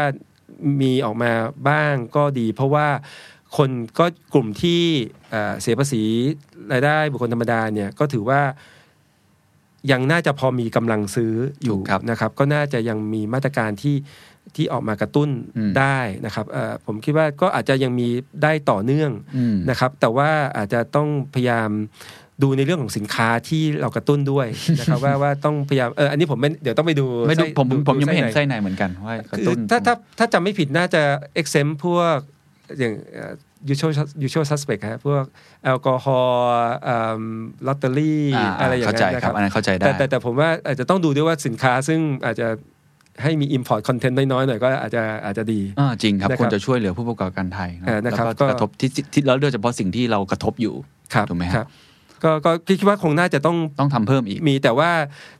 [0.82, 1.32] มีออกมา
[1.68, 2.88] บ้างก็ดี เพราะว่า
[3.56, 4.82] คนก็กลุ่มที่
[5.30, 6.02] เอ่อเสียภาษี
[6.72, 8.40] รายได้บุคคลธรรมดาเนี่ยก็ถือว่า
[9.90, 13.96] ยังน่าจะพอมีกำลังซื้ออยู่ถูกครับนะครับ ก็น่าจะยังมีมาตรการที่
[14.56, 18.08] ที่ออกมากระตุ้นอืมได้นะครับเอ่อผมคิดว่าก็อาจจะยังมี
[18.42, 21.70] ได้ต่อเนื่องอืมนะครับ แต่ว่าอาจจะต้องพยายาม
[22.42, 24.46] ดูในเรื่องของสินค้าที่เรากระตุ้นด้วย
[24.78, 31.02] นะครับว่าว่าต้องพยายามเอออันนี้ผมไม่เดี๋ยวต้องไปดูไม่ดูส้ผมผมยังไม่เห็นในไส้ในเหมือนกันว่ากระคือตุ้นถ้าถ้าถ้าจำไม่ผิดน่าจะ
[31.40, 32.16] exempt พวก
[32.78, 32.94] อย่าง
[33.68, 33.86] ยูช u
[34.22, 35.24] ยูช suspect ฮะพวก
[35.64, 36.40] แอลกอฮอล์
[37.66, 42.48] ลอตเตอรี่อ่าอะไรอย่างเข้าเงี้ใจยนะคครัรับบอันนั้นเข้าใจได้แต่แต่แต่ผมว่าอาจจะต้องดูด้วยว่าสินค้าซึ่งอาจจะ
[43.22, 50.74] ให้มี import content น้อยๆหน่อยก็อาจจะอาจจะดีอ่าจริงครับนะครับควรจะช่วยเหลือผู้ประกอบการไทยนะเออนะแล้วครับก็ก็กระทบที่ที่แล้วโดยเฉพาะสิ่งที่เรากระทบอยู่
[51.14, 51.66] ครับถูกไหมฮะครับ
[52.24, 54.90] ก็ก็คิดว่าคงน่าจะต้องต้องทำเพิ่มอีกมีแต่ว่า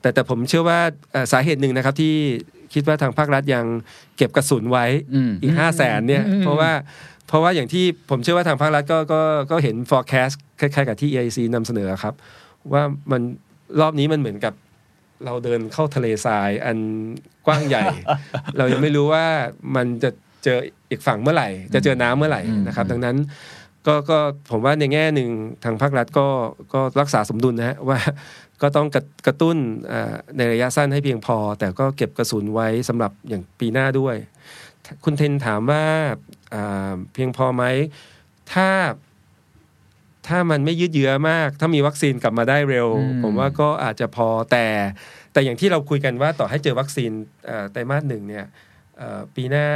[0.00, 0.78] แต่แต่ผมเชื่อว่า
[1.12, 2.14] เอ่อสาเหตุหนึ่งนะครับที่
[2.74, 3.64] คิดว่าทางภาครัฐยัง
[4.16, 6.70] เก็บกระสุนไว้อืมอีกห้าแสนเนี่ยอืมเพราะว่า
[7.28, 12.14] เพราะว่าอย่างที่ผมเชื่อว่าทางภาครัฐก็ก็ก็เห็น forecast คล้ายๆกับที่ EIC นำเสนอครับ
[12.72, 13.22] ว่ามัน
[13.80, 14.54] รอบนี้มันเหมือนกับ
[15.24, 16.78] เราเดินเข้าทะเลทรายอัน
[17.46, 17.84] กว้างใหญ่
[18.58, 19.26] เรายังไม่รู้ว่า
[19.76, 20.10] มันจะ
[20.44, 20.58] เจอ
[20.90, 23.16] อีกฝั่งเมื่อไหร่ จะเจอน้ำเมื่อไหร่นะครับ ดังนั้น
[23.86, 24.18] ก็ก็
[24.50, 25.30] ผมว่าในแง่หนึ่ง
[25.64, 26.26] ทางภาครัฐก็
[26.74, 27.98] ก็รักษาสมดุลนะฮะว่า
[28.62, 29.56] ก็ต้องกระกระตุ้น
[29.88, 34.16] เอ่อในระยะสั้นให้เพียงพอ แต่ก็เก็บกระสุนไว้สำหรับอย่างปีหน้าด้วย
[35.04, 35.84] คุณเทนถามว่า
[36.54, 37.64] อ่าเพียงพอไหม
[38.52, 38.68] ถ้า
[40.28, 44.66] ถ้ามันไม่ยืดเยื้อมาก ถ้ามีวัคซีนกลับมาได้เร็วอืมผมว่าก็อาจจะพอแต่
[45.32, 47.10] แต่อย่างที่เราคุยกันว่าต่อให้เจอวัคซีน
[47.46, 48.46] เอ่อไตรมาสหนึ่งเนี่ย
[48.98, 49.66] เอ่อปีหน้า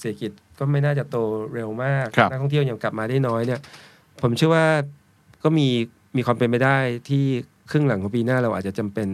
[0.00, 1.16] เศรษฐกิจ ก็ไม่น่าจะโต
[1.54, 3.60] เร็วมากครับนักท่องเที่ยวยังกลับมาได้น้อยเนี่ย
[4.22, 4.66] ผมเชื่อว่า
[5.42, 5.68] ก็มี
[6.16, 7.24] มีความเป็นไปได้ที่
[7.70, 9.08] ครึ่งหลังของปีหน้าเราอาจจะจำเป็น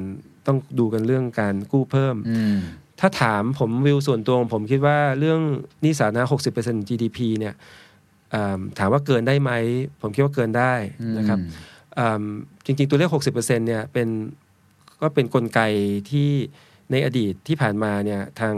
[0.46, 2.58] ต้องดูกันเรื่องการกู้เพิ่มอืม
[3.00, 5.40] ถ้าถามผมวิวส่วนตัวของผมคิดว่าเรื่อง
[5.82, 6.24] หนี้สาธารณะ
[6.56, 7.54] 60% GDP เนี่ย
[8.30, 9.50] เอิ่มถามว่าเกินได้ไหม
[10.00, 10.74] ผมคิดว่าเกินได้
[11.18, 11.38] นะครับ
[11.94, 12.22] เอิ่ม
[12.64, 14.08] จริงๆ ตัวเลข 60%เนี่ยเป็น
[15.00, 15.60] ก็เป็นกลไก
[16.10, 16.30] ที่
[16.90, 18.54] ในอดีตที่ผ่านมาเนี่ยทาง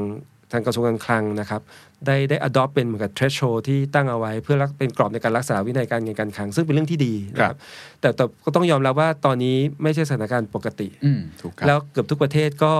[0.52, 1.60] ทางกระทรวงการคลังนะครับ
[2.06, 7.58] ได้ได้ adopt เป็นเหมือนกับ threshold ที่ตั้งเอาไว้ เพื่อรักเป็นกรอบในการรักษาวินัยการเงินการคลัง ซึ่งเป็นเรื่องที่ดีนะครับ
[8.00, 12.74] แต่แต่ก็ต้องยอมรับว่าตอนนี้ไม่ใช่สถานการณ์ปกติอืมถูกครับแล้วเกือบทุกประเทศก็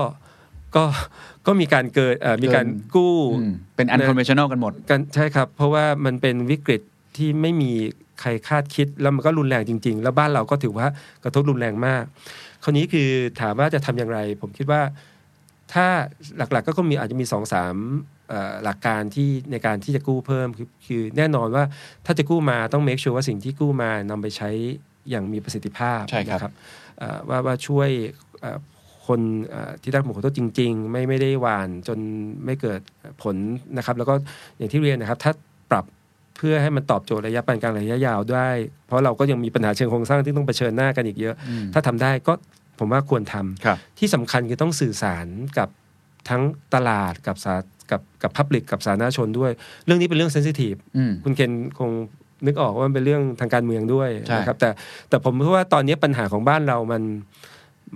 [0.75, 0.83] ก็
[1.47, 6.81] ก็มีการเกิดเอ่อมีการเกินกู้อืมเป็น unconventional กันหมดกันใช่ครับเพราะว่ามันเป็นวิกฤต
[7.17, 7.71] ที่ไม่มี
[8.21, 10.87] ใครคาดคิดแล้วมันก็รุนแรงจริง ๆ แล้วบ้านเราก็ถือว่า
[11.23, 12.03] กระทบรุนแรงมาก
[12.63, 13.09] คราวนี้คือ
[13.41, 14.81] ถามว่าจะทำอย่างไร ผมคิดว่า
[15.73, 15.85] ถ้า
[16.37, 17.75] หลักๆก็คงมีอาจจะมีสองสาม
[18.29, 21.63] เอ่อหลักการที่ในการที่จะกู้เพิ่มคือคือแน่นอนว่า
[22.05, 24.49] ถ้าจะกู้มาต้อง make sure ว่าสิ่งที่กู้มานำไปใช้
[25.09, 26.53] อย่างมีประสิทธิภาพใช่ครับนะ
[26.97, 27.89] เอ่อว่าว่าช่วย
[28.41, 28.59] เอ่อ
[29.07, 31.99] คนเอ่อที่ได้รับผลกระทบจริง ๆ ไม่ไม่ได้หวานจน
[32.45, 32.81] ไม่เกิด
[33.23, 33.35] ผล
[33.77, 34.13] นะครับ แล้วก็
[34.57, 35.31] อย่างที่เรียนนะครับ ถ้า
[35.71, 35.85] ปรับ
[36.37, 38.49] เพื่อให้มันตอบโจทย์ระยะปานกลางระยะยาวได้
[38.87, 42.33] เพราะเราก็ยังมีปัญหาเชิงโครงสร้างที่ต้องเผชิญหน้ากันอีกเยอะอืมถ้าทำได้ก็
[42.79, 45.69] ผมว่าควรทำครับที่สำคัญคือต้องสื่อสารกับ
[46.29, 46.41] ทั้ง
[46.73, 47.53] ตลาดกับสา
[47.91, 49.51] กับกับพับลิกกับสาธารณชนด้วย
[49.85, 51.91] เรื่องนี้เป็นเรื่องเซนซิทีฟอืมคุณเคนคง
[52.45, 54.69] นึกออกว่ามันเป็นเรื่องทางการเมืองด้วยใช่นะครับแต่
[55.09, 57.03] แต่ผมคิดว่าตอนนี้ปัญหาของบ้านเรามัน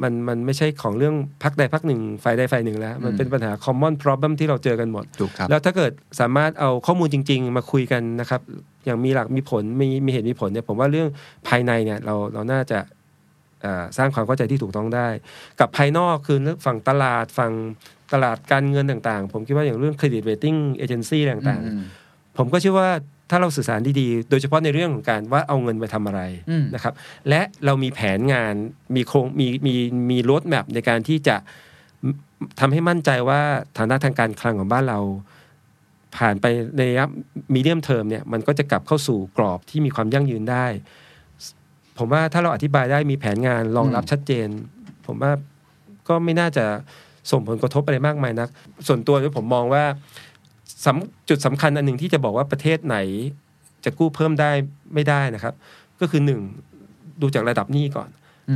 [0.01, 8.41] มันมันไม่ใช่ของเรื่องพักใดพักหนึ่งฝ่ายใดฝ่ายหนึ่งแล้ว มันเป็นปัญหา common problem ที่เราเจอกันหมดถูกครับแล้วถ้าเกิดสามารถเอาข้อมูลจริง ๆ มาคุยกันนะครับ
[8.85, 11.09] อย่างมีหลักมีผลมีมีเหตุมีผลเนี่ยผมว่าเรื่อง
[11.47, 12.98] ภายในเนี่ยเราเราน่าจะเอ่อ
[13.97, 15.07] สร้างความเข้าใจที่ถูกต้องได้
[15.59, 17.53] กับภายนอกคือเรื่องฝั่งตลาดฝั่ง
[18.13, 22.89] ตลาดการเงินต่างๆ ผมคิดว่าอย่างเรื่อง credit rating agency ต่างๆอืมผมก็เชื่อว่า
[23.29, 26.93] ถ้าเราสื่อสารดีๆ โดยเฉพาะในเรื่องของการว่าเอาเงินไปทำอะไรอืมนะครับ
[27.29, 28.53] และเรามีแผนงาน
[28.95, 29.75] มีโครงมีมี
[30.11, 31.35] มี roadmap ในการที่จะ
[32.59, 33.41] ทำให้มั่นใจว่า
[33.77, 34.99] ฐานะทางการคลังของบ้านเรา
[36.17, 36.45] ผ่านไป
[36.75, 37.05] ในระยะ
[37.53, 40.65] มีเดียมเทอมเนี่ยมันก็จะกลับเข้าสู่กรอบที่มีความยั่งยืนได้
[41.99, 44.47] ผมว่าถ้าเราอธิบายได้มีแผนงานรองรับชัดเจน
[45.07, 45.31] ผมว่า
[46.07, 46.65] ก็ไม่น่าจะ
[47.31, 48.49] ส่งผลกระทบอะไรมากมายนัก
[48.87, 49.83] ส่วนตัวที่ผมมองว่า
[51.29, 52.97] จุดสำคัญอันหนึ่งที่จะบอกว่าประเทศไหน
[53.83, 54.51] จะกู้เพิ่มได้
[54.93, 55.53] ไม่ได้นะครับ
[56.01, 56.41] ก็คือหนึ่ง
[57.21, 58.09] ดูจากระดับหนี้ก่อน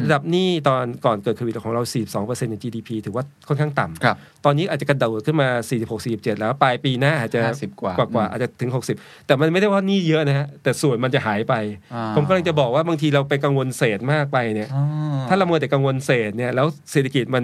[0.06, 2.16] ระดับหนี้ตอนก่อนเกิดโควิดของเรา 42%ข
[2.56, 5.48] อง GDP ถือว่าค่อนข้างต่ำครับตอนนี้อาจจะกระโดดขึ้นมา
[5.82, 11.54] 46 47 แล้วปลายปีหน้าอาจจะ50กว่ากว่ากว่าอาจจะถึง 60 แต่มันไม่ได้ว่าหนี้เยอะนะฮะ แต่ส่วนมันจะหายไป
[11.94, 14.84] อ่าผมกำลังจะบอกว่าบางทีเราไปกังวลเศษมากไปเนี่ยอ๋อ
[15.30, 17.44] ถ้าเรามัวแต่กังวลเศษเนี่ยแล้วเศรษฐกิจมัน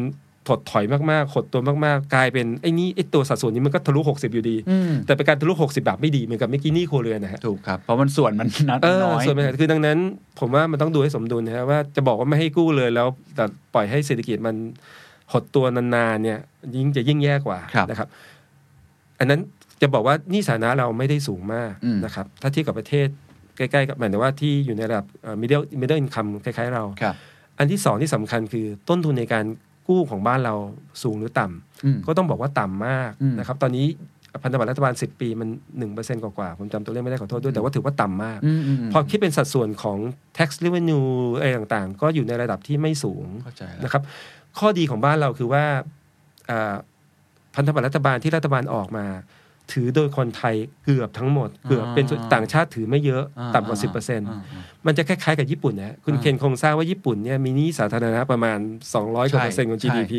[0.50, 9.98] ถดถอยมากๆขดตัวมากๆ กลายเป็นไอ้นี่ไอ้ตัวสัดส่วนนี้มันก็ทะลุ 60 อยู่ดีอืมแต่เป็นการทะลุ 60 แบบไม่ดีเหมือนกับเมื่อกี้หนี้ครัวเรือนนะฮะถูกครับ เพราะมันส่วนมันนัดเออน้อยส่วนปัญหาคือดังนั้น
[10.40, 14.56] ผมว่ามันต้องดูให้สมดุลนะฮะว่าจะบอกว่าไม่ให้กู้เลยแล้วแต่ปล่อยให้เศรษฐกิจมัน
[15.34, 16.40] หดตัวนานๆเนี่ย
[16.76, 18.08] ยิ่งจะยิ่งแย่กว่าครับนะครับ
[19.20, 19.40] อันนั้น
[19.82, 23.08] จะบอกว่าหนี่สาธารณะเราไม่ได้สูงมากอืมนะครับ ถ้าเทียบกับประเทศ
[23.58, 27.16] ใกล้ๆกับหมายถึงว่าที่อยู่ในระดับเอ่อ middle middle income คล้ายๆเราครับ
[27.58, 29.46] อันที่สองที่สำคัญคือต้นทุนในการ
[29.90, 30.54] กู้ของบ้านเรา
[31.04, 33.88] สูงหรือต่ำอืมก็ต้องบอกว่าต่ำมากอืมนะครับ ตอนนี้
[34.44, 35.50] พันธบัตรรัฐบาล 10 ปีมัน
[35.90, 39.98] 1%กว่าๆผมจำตัวเลขไม่ได้ขอโทษด้วย แต่ว่าถือว่าต่ำมากอืมอืมพอคิดเป็นสัดส่วนของ
[40.38, 44.04] tax revenue อะไรต่างๆ ก็อยู่ในระดับที่ไม่สูงเข้าใจแล้วนะครับ
[44.60, 45.64] ข้อดีของบ้านเราคือว่า
[46.50, 46.76] อ่า
[47.56, 49.06] พันธบัตรรัฐบาลที่รัฐบาลออกมา
[49.74, 50.56] ถือโดยคนไทย
[50.86, 58.60] เกือบทั้งหมดเกือบเป็นส่วนต่างชาติถือไม่เยอะอ่ต่ำกว่า10%อ่าอ่ามันจะคล้ายๆกับญี่ปุ่นนะคุณอ่าเคนคงทราบว่าญี่ปุ่นเนี่ยมีหนี้สาธารณะประมาณ
[58.96, 60.14] 200กว่าเปอร์เซ็นต์ของใช่ GDP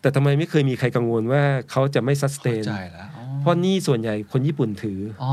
[0.00, 5.32] แต่ทำไมไม่เคยมีใครกังวลว่าเขาจะไม่เข้า sustain ใจแล้วอ๋อเพราะหนี้ส่วนใหญ่คนญี่ปุ่นถืออ๋อ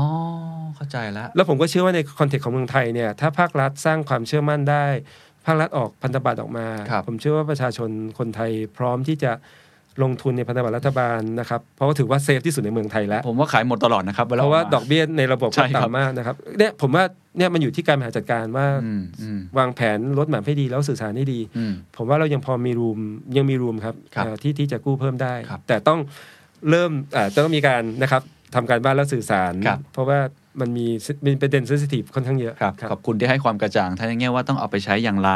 [0.76, 4.86] เข้าใจแล้วแล้วผมก็เชื่อว่าใน context ของเมืองไทยเนี่ยถ้าภาครัฐสร้างความเชื่อมั่นได้
[5.46, 9.32] ภาครัฐออกพันธบัตรออกมาครับผมเชื่อว่าประชาชนคนไทยพร้อมที่จะ
[10.02, 17.04] ลงทุนในพันธบัตรรัฐบาลนะครับเพราะว่าถือว่า safe ที่สุดในเมืองไทยแล้ว ผมว่าขายหมดตลอดนะครับเพราะว่าลมดอกเบี้ยในระบบใช่ก็ครับต่ำมากนะครับเนี่ยผมว่า
[17.38, 22.98] เนี่ยมันอยู่ที่การบริหารจัดการว่าอืมอืมวางแผน roadmap ให้ดีแล้วสื่อสารให้ดีอืมผมว่าเรายังพอมี room
[23.36, 25.98] ยังมีรูมครับครับเอ่อที่ที่จะกู้เพิ่มได้ครับแต่ต้อง
[26.70, 28.22] เริ่มอ่าต้องมีการนะครับ
[28.54, 30.18] ทำการบ้านแล้วสื่อสารครับเพราะว่า
[30.60, 30.86] มันมี
[31.26, 35.32] มีประเด็นเซนซิทีฟค่อนข้างเยอะครับขอบคุณที่ให้ความกระจ่างทั้งในแง่ว่าต้องเอาไปใช้อย่างไร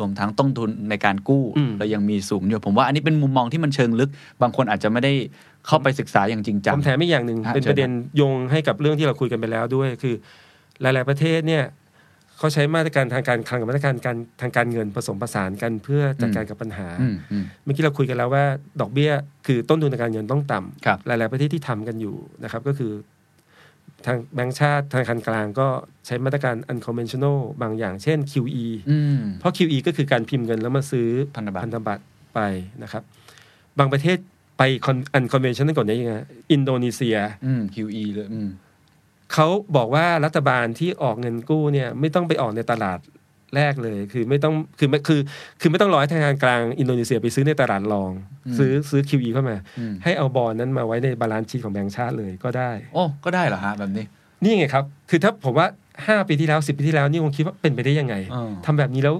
[0.00, 4.10] รวมทั้งต้นทุนในการกู้อืมเรายังมีสูงอยู่ผมว่าอันนี้เป็นมุมมองที่มันเชิงลึก
[4.42, 5.12] บางคนอาจจะไม่ได้
[5.66, 10.14] เข้าไปศึกษาอย่างจริงจัผงมแถมอีกอย่างหนึ่งฮะเป็นเชิญประเด็นโยงให้กับเรื่องที่เราคุยกันไปแล้วด้วยคือ
[10.80, 11.64] หลาย ๆประเทศเนี่ย
[12.38, 18.44] เขาใช้มาตรการทางการคลังกับมาตรการการทางการเงินผสมผสานกันเพื่อจัดการกับปัญหาอืมอืมเมื่อกี้เราคุยกันแล้วว่า
[18.80, 19.10] ดอกเบี้ย
[19.46, 22.92] คือต้นทุนทางการเงินต้องต่ำครับหลาย ๆ ประเทศที่ทำกันอยู่นะครับ ก็คือ
[24.06, 25.68] ทางแบงก์ชาติธนาคารกลางก็
[26.06, 32.02] ใช้มาตรการ unconventional บางอย่างเช่น QE อืมเพราะ QE ก็คือการพิมพ์เงินแล้วมาซื้อพันธบัตรพันธบัตร
[32.34, 32.40] ไป
[32.82, 33.02] นะครับ
[33.78, 34.18] บางประเทศ
[34.58, 36.14] ไป con- unconventional ก่อนได้ยังไง
[36.52, 38.50] อินโดนีเซียอืม QE เลยอืม
[39.32, 42.98] เขาบอกว่ารัฐบาลที่ออกเงินกู้เนี่ยไม่ต้องไปออกในตลาด
[43.56, 45.20] แรกเลย คือไม่ต้องคือไม่คือ
[45.60, 48.10] คือไม่ต้องรอให้ธนาคารกลางอินโดนีเซียไปซื้อในตลาดรอง
[48.46, 54.04] อืมซื้อซื้อ QE เข้ามาอืมให้เอา bond นั้นมาไว้ใน balance sheet ของแบงก์ชาติเลยก็ได้โอ้ก็ได้เหรอฮะแบบนี้
[54.42, 55.66] นี่ไงครับ คือถ้าผมว่า
[55.98, 59.14] 5ปีที่แล้ว10ปีที่แล้วนี่คงคิดว่าเป็นไปได้ยังไงอ่าทำแบบนี้แล้ว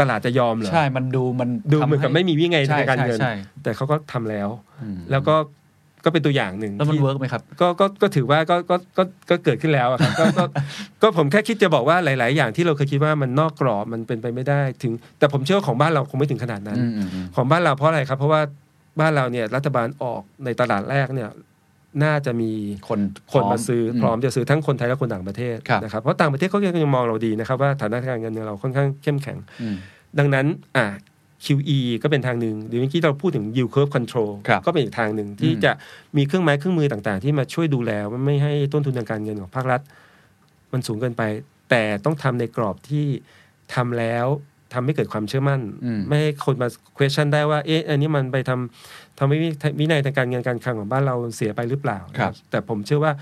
[0.00, 4.48] ตลาดจะยอมเหรอใช่มันดูมันดูเหมือนกับทำให้ไม่มีวินัยใช่ทางการเงินใช่ใช่แต่เขาก็ทำแล้ว
[4.82, 5.34] อืมแล้วก็
[6.04, 10.44] ก็เป็นตัวอย่างหนึ่งแล้วมันที่ work ไหมครับก็ก็ก็ถือว่าก็ก็ก็ก็เกิดขึ้นแล้วอะครับก็ก็
[11.02, 18.40] ก็ผมแค่คิดจะบอกว่าหลาย ๆ อย่างที่เราเคยคิดว่ามันนอกกรอบมันเป็นไปไม่ได้ถึง แต่ผมเชื่อว่าของบ้านเราคงไม่ถึงขนาดนั้นอืมอืมอืมของบ้านเราเพราะอะไรครับ เพราะว่า
[19.00, 21.30] บ้านเราเนี่ยรัฐบาลออกในตลาดแรกเนี่ย
[22.04, 22.50] น่าจะมี
[22.88, 23.00] คน
[23.32, 29.76] คนมาซื้อพร้อมมจะซื้อทั้งคนไทยและคนต่างประเทศครับนะครับเพราะต่างประเทศเขาก็ยังมองเราดีนะครับว่าฐานะทางการเงินเราค่อนข้างเข้มแข็งอืม
[30.18, 30.86] ดังนั้นอ่า
[31.44, 35.72] QE ก็เป็นทางหนึ่งหรือเมื่อกี้เราพูดถึง yield curve control ครับก็เป็นอีกทางหนึ่งที่อืมจะ
[36.16, 39.80] มีเครื่องไม้เครื่องมือต่างๆ ที่มาช่วยดูแลว่าไม่ให้ต้นทุนทางการเงินของภาครัฐ
[40.72, 41.22] มันสูงเกินไป
[41.70, 43.06] แต่ต้องทำในกรอบที่
[43.74, 44.26] ทำแล้ว
[44.74, 49.48] ทำให้เกิดความเชื่อมั่นอืมไม่ให้คนมา question ได้ว่า เอ๊ะ อันนี้มันไปทำทำให้วิ
[49.80, 53.12] วินัยทางการเงินการคลังของบ้านเราเสียไปหรือเปล่าครับแต่ผมเชื่อว่า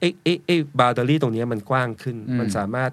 [0.00, 2.90] เอ๊ะเอ๊ะเอ๊ะบาวเดอรี่ตรงเนี้ยมันกว้างขึ้นอืมมันสามารถ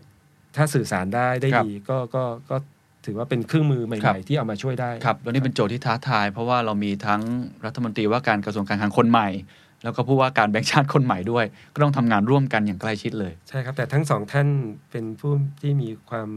[0.57, 2.57] ถ้าสื่อสารได้ได้ครับดีก็ก็ก็
[3.05, 7.21] ถือว่าเป็นเครื่องมือใหครัม่บๆที่เอามาช่วยได้ครับแล้วนี่เป็นโจทย์ที่ท้าทาย เพราะว่าเรามีทั้ง
[7.65, 9.29] รัฐมนตรีว่าการกระทรวงการคลังคนใหม่
[9.83, 14.47] แล้วก็ผู้ว่าการแบงก์ชาติคนใหม่ด้วย ก็ต้องทำงานร่วมกันอย่างใกล้ชิดเลย ใช่ครับ แต่ทั้งสองท่าน
[14.91, 16.29] เป็นผู้ที่มีความ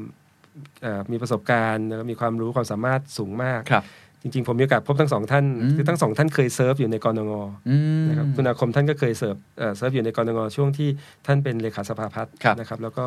[0.82, 3.84] เอ่อมีประสบการณ์แล้วก็มีความรู้ความสามารถสูงมากครับ
[4.22, 7.32] จริงๆ ผมมีโอกาสพบทั้งสองท่านอืมคือทั้งสองท่านเคยเซิร์ฟอยู่ในกนง
[7.68, 10.88] อืมนะครับคุณอาคมท่านก็เคยเสิร์ฟเอ่อเซิร์ฟอยู่ในกนงช่วงที่
[11.26, 13.06] ท่านเป็นเลขาสภาพัฒน์ครับนะครับ แล้วก็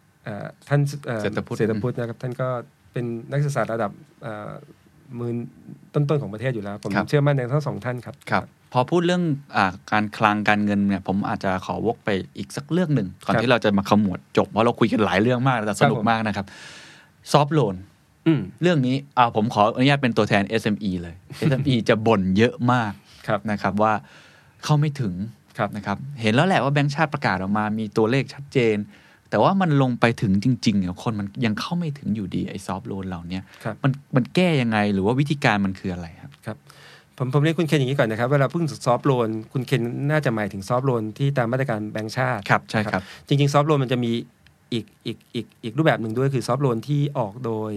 [0.69, 2.49] ท่านอ่อเศรษฐพุทธเศรษฐพุทธนะครับท่านก็
[2.93, 3.91] เป็นนักศึกษาระดับ
[4.23, 4.51] เอ่อ
[5.19, 5.33] มือ
[5.95, 9.23] ต้นๆของประเทศอยู่แล้ว ผมครับเชื่อมั่นในทั้งสองท่านครับครับพอพูดเรื่อง
[9.57, 16.47] อาการคลังการเงินเนี่ยผมอาจจะขอวกไปอีกสักเรื่องหนึ่งก่อนครับที่เราจะมาขมวดจบ เพราะเราคุยกันหลายเรื่องมากแต่สนุคกรับผมมากนะครับ
[17.33, 17.77] ซอฟ t ์โลน
[18.27, 21.15] อืมเรื่องนี้อ่าผมขออนุญาตเป็นตัวแทน SME เลย
[21.49, 22.93] SME จะบ่นเยอะมาก
[23.27, 23.93] ครับนะครับว่า
[24.65, 25.15] เข้าไม่ถึง
[25.59, 28.77] ครับนะครับ เห็นแล้วแหละว่าแบงก์ชาติประกาศออกมา มีตัวเลขชัดเจน
[29.33, 36.57] แต่ว่ามันลงไปถึงจริงๆเนี่ยคนมันยังเข้าไม่ถึงอยู่ดีไอ้ซอฟ t ์โลนเหล่าเนี้ยครับมันมันแก้ยังไงหรือว่าวิธีการมันคืออะไรครับครับ
[37.19, 44.13] ผมผมเรียกคุณเคนอย่างนี้ก่อนนะครับเวลาพูดถึง soft loan คุณเคนน่าจะหมายถึง soft loan ที่ตามมาตรการแบงก์ชาติครับใช่ครับจริงๆ soft loan มันจะมี
[44.73, 47.73] อีกอีกอีกอีกรูปแบบหนึ่งด้วยคือ soft loan ที่ออกโดย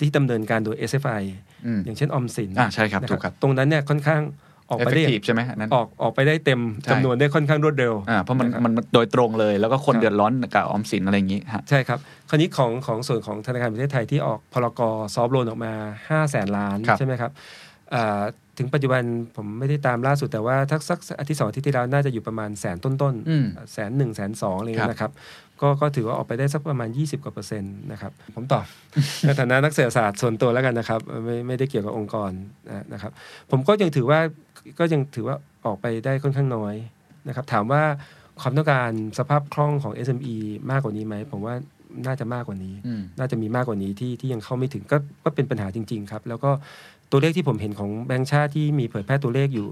[0.00, 1.22] ที่ดำเนินการโดย SFI
[1.66, 4.22] อืมอย่างเช่นออมสินอ่าใช่ครับนะถูกครับตรงนั้นเนี่ยค่อนข้าง
[4.72, 14.80] ออกไปได้ effective ใช่ไหมอันนั้นออกออกไปได้เต็มใช่จำนวนได้ค่อนข้างรวดเร็วอ่าเพราะมันคบมันโดยตรงเลย แล้วก็คนครับเดือดร้อนกับออมสินอะไรอย่างนี้ฮะใช่ครับ คราวนี้ของของส่วนของธนาคารแห่งประเทศไทยที่ออกพรก
[15.14, 15.72] ซอฟต์โลนออกมา
[16.08, 17.30] 5 0 0แสนล้านครับใช่ไหมครับ
[17.94, 18.22] อ่า
[18.58, 19.02] ถึงปัจจุบัน
[19.36, 25.12] ผมไม่ได้ตามล่าสุดแต่ว่าทักสักอาทิตย์สองอาทิตย์ที่แล้วน่าจะอยู่ประมาณแสนต้นอืมๆแสนหนึ่งแสนสองอะไรอย่างเงี้ยนะครับ
[25.60, 28.64] ก็ก็ถือว่าออกไปได้สักประมาณ 20 กว่าเปอร์เซ็นต์นะครับผมตอบ
[29.26, 32.30] ในฐานะนักเศรษฐศาสตร์ส่วนตัวแล้วกันนะครับ ไม่ไม่ได้เกี่ยวกับองค์กร
[32.68, 33.12] นะนะครับ
[33.50, 34.20] ผมก็ยังถือว่า
[34.78, 36.74] ก็ยังถือว่าออกไปได้ค่อนข้างน้อย
[37.28, 37.82] นะครับ ถามว่า
[38.40, 40.36] ความต้องการสภาพคล่องของ SME
[40.70, 41.54] มากกว่านี้ไหมผมว่า
[42.06, 46.50] น่าจะมากกว่านี้อืมน่าจะมีมากกว่านี้ที่ที่ยังเข้าไม่ถึงก็ก็เป็นปัญหาจริง ๆ ครับ แล้วก็
[47.10, 49.68] ตัวเลขที่ผมเห็นของแบงก์ชาติที่มีเผยแพร่ตัวเลขอยู่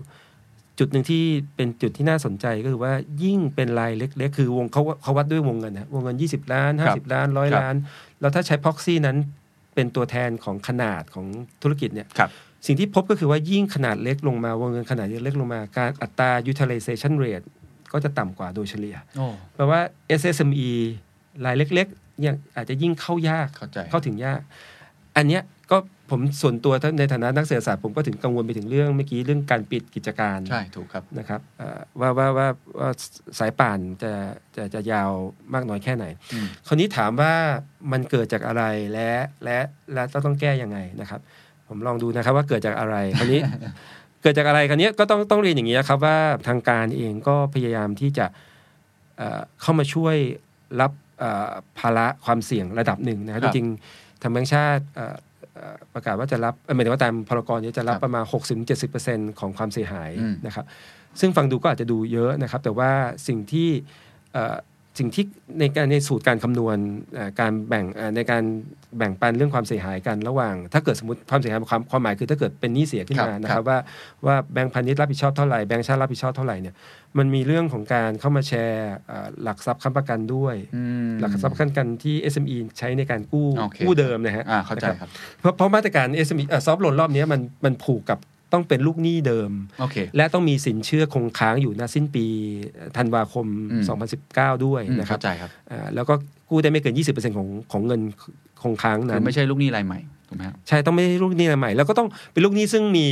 [0.79, 1.23] จุดหนึ่งที่
[1.57, 2.93] เป็นจุดที่น่าสนใจก็คือว่า
[3.25, 7.75] ยิ่งเป็นรายเล็ก ๆ คือวงเขาเขาวัดด้วยวงเงินนะวงเงิน 20 ล้านครับ50 ล้านร้อยครับล้าน
[8.21, 9.17] แล้วถ้าใช้พ็อกซี่นั้น
[9.75, 11.27] เป็นตัวแทนของขนาดของ
[11.63, 12.31] ธุรกิจเนี่ยครับ
[12.67, 17.47] สิ่งที่พบก็คือว่ายิ่งขนาดเล็กลงมาวงเงินขนาดเล็กลงมา การอัตรา utilization rate
[17.93, 19.81] ก็จะต่ำกว่าโดยเฉลี่ยโอ้แปลว่า
[20.21, 20.71] SSME
[21.45, 24.41] รายเล็กๆยังอาจจะยิ่งเข้ายากเข้าใจเข้าถึงยาก
[25.17, 25.79] อันเนี้ยก็
[26.11, 32.49] ผมส่วนตัวในฐานะนักเศรษฐศาสตร์ผมก็ถึงกังวลไปถึงเรื่องเมื่อกี้เรื่องการปิดกิจการใช่ถูกครับนะครับเอ่อว่าว่าว่า
[32.81, 32.91] ว่า
[33.39, 34.13] สายป่านจะ
[34.57, 35.11] จะจะยาว
[35.55, 37.33] มากน้อยแค่ไหนอืมคราวนี้ถามว่า
[37.93, 39.11] มันเกิดจากอะไรและ
[39.45, 39.59] และ
[39.95, 41.21] และต้องแก้ยังไงนะครับ
[41.71, 43.41] ผมลองดูนะครับว่าเกิดจากอะไรคราวนี้
[44.23, 46.17] เกิดจากอะไรคราวนี้ก็ต้องต้องเรียนอย่างนี้ครับว่า
[46.49, 48.27] ทางการเองก็พยายามที่จะ
[49.17, 50.17] เอ่อเข้ามาช่วย
[50.81, 55.17] รับเอ่อภาระความเสี่ยงระดับหนึ่งนะครับครัจบริงๆทางแบงก์ชาติเอ่อ
[55.55, 58.25] เอ่อประกาศว่าจะรับเอ่อหมายถึงว่าตามพรกรนี้จะรับครับประมาณ
[58.83, 60.65] 60-70%ของความเสียหายอืมนะครับ
[61.21, 62.91] ซึ่งฟังดูก็อาจจะดูเยอะนะครับ แต่ว่า
[63.29, 63.69] สิ่งที่
[64.33, 64.57] เอ่อ
[65.01, 65.25] สิ่งที่
[65.61, 66.77] ในการในสูตรการคำนวณ
[67.15, 68.43] เอ่อการแบ่งเอ่อในการ
[68.99, 73.79] แบ่งปันเรื่องความเสียหายกันระหว่าง ถ้าเกิดสมมติความเสียหายความความหมายคือถ้าเกิดเป็นหนี้เสียขึ้นมาครับนะคครัรับบว่า
[74.27, 76.75] ว่าแบงก์พาณิชย์รับผิดชอบเท่าไหร่แบงก์ชาติรับผิดชอบเท่าไหร่เนี่ย
[77.19, 85.11] มันมีเรื่องของการเข้ามาแชร์เอ่อหลักทรัพย์ค้ำประกันด้วยอืมหลักทรัพย์ค้ำประกันที่ SME ใช้ในการกู้โอเคกู้เดิมนะฮะอ่าเข้าใจนะครับครับ
[85.41, 88.19] เพราะเพราะมาตรการ SME ซอฟต์โลนรอบนี้มันมันผูกกับ
[88.53, 92.25] ต้องเป็นลูกหนี้เดิมโอเคและต้องมีสินเชื่อคงค้างอยู่ณสิ้นปี
[92.97, 93.83] ธันวาคมอืม
[94.25, 96.15] 2019 ด้วยอืมนะครับเข้าใจครับอ่าแล้วก็
[96.49, 98.01] กู้ได้ไม่เกิน 20%ของของเงิน
[98.63, 103.07] คงค้างคืนั้อนไม่ใช่ลูกหนี้รายใหม่ถูกไหมครับใช่ต้องไม่ใช่ลูกหนี้รายใหม่ แล้วก็ต้องเป็นลูกหนี้ซึ่งมี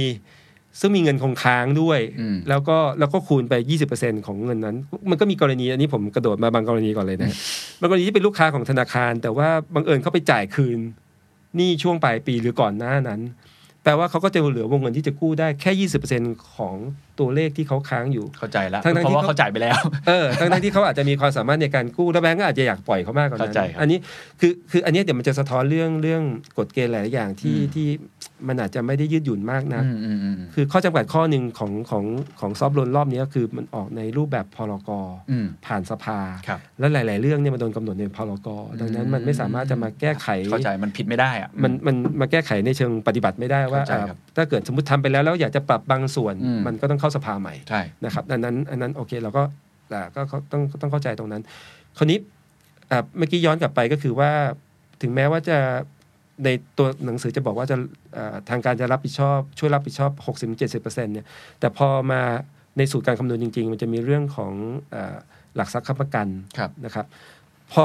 [0.80, 3.54] ซึ่งมีเงินคงค้างด้วยอืมแล้วก็แล้วก็คูณไป
[3.90, 4.76] 20%ของเงินนั้น
[5.10, 7.30] มันก็มีกรณีอันนี้ผมกระโดดมาบางกรณีก่อนเลยนะ
[7.80, 10.78] บางกรณีที่เป็นลูกค้าของธนาคาร แต่ว่าบังเอิญเขาไปจ่ายคืน
[11.56, 13.57] หนี้ช่วงปลายปีหรือก่อนหน้านั้นแป
[13.88, 16.74] ลว่าเขาก็จะเหลือวงเงินที่จะกู้ได้แค่ 20%ของ
[17.18, 19.78] ตัวเลขที่เขาค้างอยู่เข้าใจแล้วทั้งๆเพราะว่าที่เขาเขาจ่ายไปแล้ว
[20.08, 23.98] เออทั้งทั้งที่เขาอาจจะมีความสามารถในการกู้แล้วแบงก์ก็อาจจะอยากปล่อยเขามากกว่านั้นเข้าใจครับอันนี้
[24.40, 26.22] คือคืออันนี้เดี๋ยวมันจะสะท้อนเรื่องเรื่อง
[26.58, 27.88] กฎเกณฑ์หลายๆอย่างที่อืมที่
[28.48, 32.04] มันอาจจะไม่ได้ยืดหยุ่นมากนะอืมอืมอืมคือข้อจำกัดข้อหนึ่งของของ
[32.40, 34.90] ของซอฟต์โลนรอบนี้ก็คือมันออกในรูปแบบพรก
[35.30, 36.18] อืมผ่านสภา
[36.48, 38.48] ครับแล้วหลาย ๆ เรื่องเนี่ยมันโดนกำหนดในพรก
[38.80, 49.42] ดังนั้นมันไม่สามารถจะมาแก้ไขเข้าใจมันผิดไม่ได้อะมันมันมาแก้ไขในเชิงปฏิบัติไม่ได้ว่าเข้าใจครับอ่าถ้าเกิดสมมติทำไปแล้วแล้วอยากจะปรับบางส่วนอืมมันก็ต้องเข้าสภาใหม่ใช่นะครับดังนั้นอันนั้นโอเคเราก็
[49.92, 51.42] อ่าก็ก็ต้องต้องเข้าใจตรงนั้น
[51.98, 52.18] คราวนี้
[52.90, 54.30] อ่าเมื่อกี้ย้อนกลับไปก็คือว่า
[55.02, 55.58] ถึงแม้ว่าจะ
[56.44, 57.76] ในตัวหนังสือจะบอกว่าจะ
[58.16, 60.10] อ่าทางการจะรับผิดชอบช่วยรับผิดชอบ
[60.48, 61.26] 60-70%เนี่ย
[61.60, 62.22] แต่พอมา
[62.78, 64.52] ในสูตรการคำนวณจริง ๆ มันจะมีเรื่องของ
[64.94, 65.16] อา
[65.56, 66.26] หลักทรัพย์ค้ำประกัน
[66.58, 67.06] ครับนะครับ
[67.72, 67.82] พอ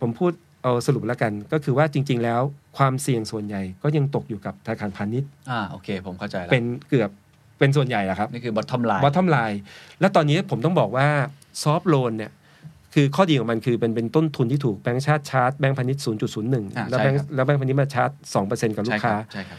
[0.00, 0.32] ผมพูด
[0.62, 2.40] เอาสรุปแล้วกัน ก็คือว่าจริง ๆ แล้ว
[2.76, 7.10] ความเสี่ยงส่วนใหญ่ก็ยังตกอยู่กับธนาคารพาณิชย์อ่าโอเค ผมเข้าใจแล้วเป็นเกือบ
[7.58, 9.60] เป็นส่วนใหญ่อะครับ นี่คือ bottom line bottom line
[10.00, 11.06] แล้วตอนนี้ผมต้องบอกว่า
[11.62, 12.30] ซอฟ t ์โลนเนี่ย
[12.98, 16.02] คือข้อดีของมันคือเป็นเป็นต้นทุนที่ถูกแบงก์ชาติชาร์จแบงก์พาณิชย์
[16.76, 18.10] อ่า0.01แล้วใช่แบงก์ครับแล้วแบงก์พาณิชย์มาชาร์จ
[18.72, 19.58] 2%กับลูกค้าใช่ครับใช่ครับ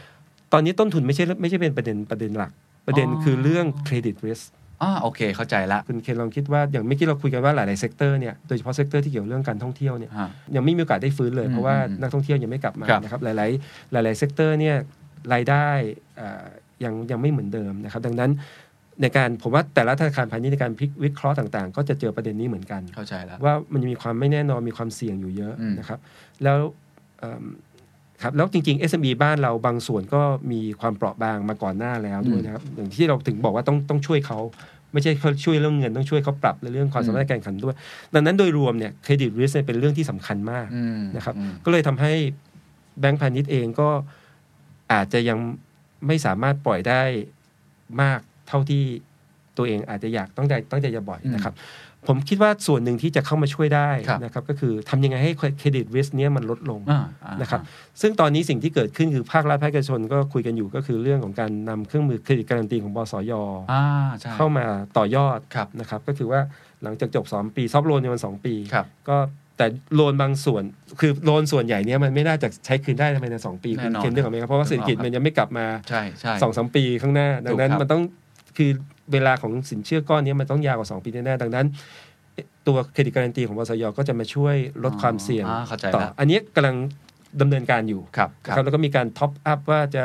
[0.54, 2.52] ตอนนี้ต้นทุนไม่ใช่ไม่ใช่เป็นประเด็นประเด็นหลัก
[2.88, 4.40] ประเด็นอ๋อคือเรื่อง credit risk
[4.82, 13.48] อ่าโอเค เข้าใจละคุณเคนลองคิดว่าอย่างเมื่อกี้เราคุยกันว่าหลายๆ sector เนี่ยโดยเฉพาะ sector ที่เกี่ยวเรื่องการท่องเที่ยวเนี่ยฮะยังไม่มีโอกาสได้ฟื้นเลยอืมเพราะว่าอืมนักท่องเที่ยวยังไม่กลับมาครับนะครับหลา
[14.02, 14.76] ย ๆ หลาย ๆ sector เนี่ย
[15.34, 15.68] รายได้
[16.20, 16.46] อ่า
[16.84, 18.32] ยังยังไม่เหมือนเดิมนะครับดังนั้น
[19.02, 26.00] ในการผมว่าแต่ละธนาคารพาณิชย์ในการพลิกวิเคราะห์ต่าง ๆ ก็จะเจอประเด็นนี้เหมือนกันเข้าใจแล้วว่ามันมีความไม่แน่นอนมีความเสี่ยงอยู่เยอะอืมนะครับ
[26.44, 26.58] แล้ว
[27.20, 27.46] เอิ่ม
[28.24, 30.22] ครับแล้วจริง ๆ SME บ้านเราบางส่วนก็
[30.52, 34.40] มีความเปราะบางมาก่อนหน้าแล้วด้วยนะครับอย่างที่เราถึงบอกว่าต้องต้องช่วยเขา
[34.94, 37.76] ไม่ใช่เขาช่วยเรื่องเงินต้องช่วยเขาปรับในเรื่องความสามารถในการแข่งขันด้วย
[38.14, 42.14] ดังนั้นโดยรวมเนี่ยเครดิตริสเป็นเรื่องที่สำคัญมากอืมนะครับอืมก็เลยทำให้
[43.00, 43.90] แบงก์พาณิชย์เองก็
[44.92, 45.38] อาจจะยัง
[46.08, 47.02] ไม่สามารถปล่อยได้
[48.02, 48.84] มาก เท่าที่
[49.58, 51.56] ตัวเองอาจจะอยากต้องใจต้องใจจะบ่อยนะครับ
[52.08, 57.62] ผมคิดว่าส่วนหนึ่งที่จะเข้ามาช่วยได้ครับนะครับ ก็คือทำยังไงให้เครดิตริสเนี้ยมันลดลงอ่าอ่านะครับ
[58.02, 63.32] ซึ่งตอนนี้สิ่งที่เกิดขึ้นคือภาครัฐภาคเอกชนก็คุยกันอยู่ก็คือเรื่องของการนำเครื่องมือเครดิตการันตีของบสย
[63.72, 63.84] อ่า
[64.20, 64.66] ใช่เข้ามา
[64.98, 66.42] ต่อยอดครับนะครับ ก็คือว่า
[66.84, 69.18] หลังจากจบ2ปีซอฟต์โลนในวัน2ปีครับก็
[69.58, 70.64] แต่โลนบางส่วน
[71.00, 78.04] คือโลนส่วนใหญ่เนี้ยมันไม่น่าจะใช้คืนได้ภายในสองปีแน่นอนเคนนึกออกไหมครับเพราะว่าเศรษฐกิจครับมันยังไม่กลับมาใช่ใช่สองสามปีข้างหน้า ดังนั้นถูกครับมันต้อง
[78.58, 78.70] คือ
[79.12, 81.66] เวลาของสินเชื่อก้อนนี้มันต้องยาวกว่า 2 ปีแน่ๆดังนั้น
[82.68, 86.76] ตัว credit guarantee ของบสยก็จะมาช่วยลดความเสี่ยงอ่าเข้าใจต่อแล้วอันนี้กำลัง
[87.42, 90.04] ดำเนินการอยู่ครับนะรับครับแล้วก็มีการ top up ว่าจะ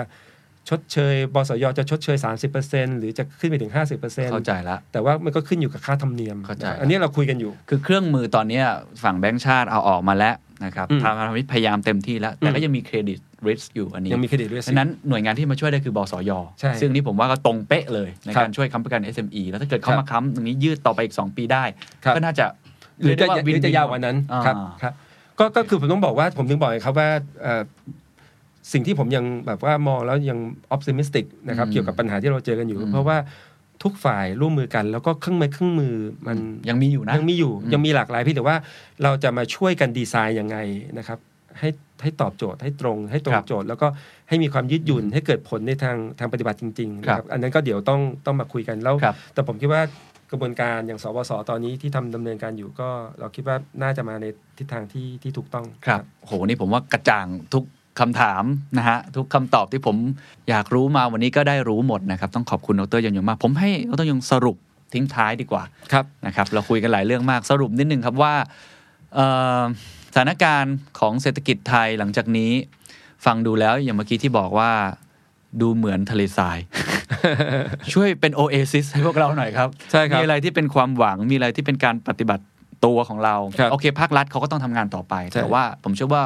[0.69, 2.17] ชดเชยบสยจะชดเชย
[2.59, 8.65] 30%หรือจะขึ้นไปถึง 50%เข้าใจแล้วแต่ว่ามันก็ขึ้นอยู่กับค่าธรรมเนียมเข้าใจอันนี้เราคุยกันอยู่ คือเครื่องมือตอนเนี้ย
[9.03, 10.35] ฝั่งแบงก์ชาติเอาออกมาแล้ว
[10.65, 21.65] นะครับอืมทางพาณิชย์พยายามเต็มที่แล้ว แต่ก็อืมยังมี credit risk อยู่อันนี้ยังมี credit risk ดังนั้นหน่วยงานที่มาช่วยได้คือบสยใช่ซึ่งนี่ผมว่าก็ตรงเป๊ะเลยในครับการช่วยค้ำประกัน SME แล้วถ้าเกิดเขาครับมาค้ำตรงนี้ยืดต่อไปอีก 2 ปีได้
[22.05, 22.45] ครับก็น่าจะ
[23.01, 24.93] หรือจะเกได้หรือจะ win-win ยาวกว่านั้นอ่าครับครับ
[25.39, 27.09] ก็ก็คือผมต้องบอกว่าผมถึงบอกไงครับว่า
[27.43, 27.63] เอ่อ
[28.73, 30.39] สิ่งที่ผมยังแบบว่ามองแล้วยัง
[30.71, 33.17] ออ t ติมิสติกนะครับอืมเกี่ยวกับปัญหาที่เราเจอกันอยู่อืมเพราะว่า
[33.83, 35.95] ทุกฝ่ายร่วมมือกัน แล้วก็เครื่องไม้เครื่องมือ
[36.27, 36.39] มัน
[36.69, 38.57] ยังมีอยู่นะยังมีอยู่อืมยังมีหลากหลายเพี่แต่ว่า
[39.03, 40.57] เราจะมาช่วยกันดีไซน์ยังไง
[40.99, 41.19] นะครับ
[41.59, 41.69] ให้
[42.03, 43.87] ให้ตอบโจทย์ให้ตรง ให้ตรงโจทย์ แล้วก็
[44.29, 49.83] ให้มีความยืดหยุ่นให้เกิดผลในทางทางปฏิบัติจริงๆนะครับอันนั้นก็เดี๋ยวต้องต้องมาคุยกันแล้วครับแต่ผมคิดว่า
[50.31, 52.89] กระบวนการอย่างสบสตอนนี้ที่ทำดำเนินการอยู่ก็
[53.19, 54.27] เราคิดว่าน่าจะมาใน
[54.59, 57.65] ทิศทางที่ที่ถูกต้องครับโหนี่ผมว่ากระจ่างทุก
[58.01, 58.43] คำถาม
[58.79, 59.97] นะฮะทุกคำตอบที่ผม
[60.51, 64.57] อยากรู้มาวันนี้ก็ได้รู้หมดนะครับ ต้องขอบคุณดรยงยงมาก ผมให้ดรยงสรุป
[64.93, 65.63] ทิ้งท้ายดีกว่า
[65.93, 68.35] ครับนะครับ เราคุยกันหลายเรื่องมากสรุปนิดนึงครับว่า
[69.15, 69.27] เอ่
[69.61, 69.63] อ
[70.15, 72.53] สถานการณ์ของเศรษฐกิจไทยหลังจากนี้
[73.25, 74.71] ฟังดูแล้วอย่างเมื่อกี้ที่บอกว่า
[75.61, 76.59] ดูเหมือนทะเลทราย
[77.93, 82.45] ช่วยเป็นโอเอซิสให้พวกเราหน่อยครับใช่ครับมีอะไรที่เป็นความหวังมีอะไรที่เป็นการปฏิบัติ
[82.85, 86.23] ตัวของเราครับโอเคภาครัฐเขาก็ต้องทำงานต่อไปใช่แต่ว่าผมเชื่อว่า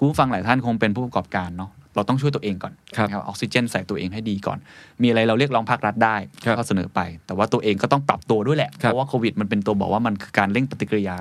[0.00, 4.58] คุณผู้ฟังหลายท่านคงเป็นผู้ประกอบการเนาะเราต้องช่วยตัวเองก่อนครับนะครับออกซิเจนใส่ตัวเองให้ดีก่อน
[5.02, 11.16] มีอะไรเราเรียกร้องภาครัฐได้ครับก็เสนอไป แต่ว่าตัวเองก็ต้องปรับตัวด้วยแหละครับเพราะว่าโควิดมันเป็นตัวบอกว่ามันคือการเร่งปฏิกิริยา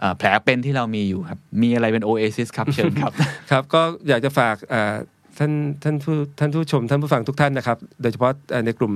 [0.00, 3.12] เอ่อแผลเป็นที่เรามีอยู่ครับ มีอะไรเป็นโอเอซิสครับเชิญครับ
[3.50, 4.94] ครับก็อยากจะฝากเอ่อ
[5.38, 5.52] ท่าน
[5.82, 8.92] ท่านผู้ท่านผู้ชมท่านผู้ฟังทุกท่านนะครับ โดยเฉพาะเอ่อในกลุ่ม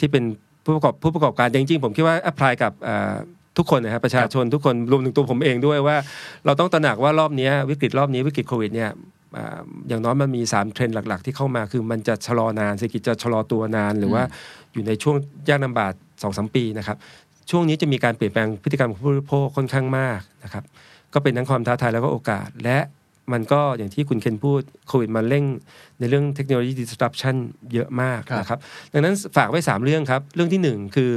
[0.00, 0.24] ที่เป็น
[0.64, 3.16] ผู้ประกอบผู้ประกอบการจริงๆ ผมคิดว่า apply กับเอ่อ
[3.56, 5.96] ทุกคนนะครับประชาชนทุกคนรวมถึงตัวผมเองด้วยว่า
[6.46, 8.90] เราต้องตระหนักว่ารอบนี้วิกฤตรอบนี้วิกฤตโควิดเนี่ย
[9.36, 14.22] อ่าอย่างน้อยมันมี 3 เทรนด์หลัก ๆ ที่เข้ามาคือมันจะชะลอนานเศรษฐกิจจะชะลอตัวนาน หรือว่า
[14.72, 15.16] อยู่ในช่วง
[15.48, 15.92] ยากลำบาก
[16.22, 16.96] สองสามปีนะครับ
[17.50, 20.64] ช่วงนี้จะมีการเปลี่ยนแปลงพฤติกรรมของผู้บริโภคค่อนข้างมากนะครับ
[21.14, 22.78] ก็เป็นทั้งความท้าทายแล้วก็โอกาส และ
[23.32, 25.44] มันก็อย่างที่คุณเคนพูดโควิดมาเร่ง
[25.98, 27.36] ในเรื่องเทคโนโลยี disruption
[27.72, 28.58] เยอะมากครับนะครับ
[28.92, 31.12] ดังนั้นฝากไว้ 3 เรื่องครับ เรื่องทีหนึ่1 คือ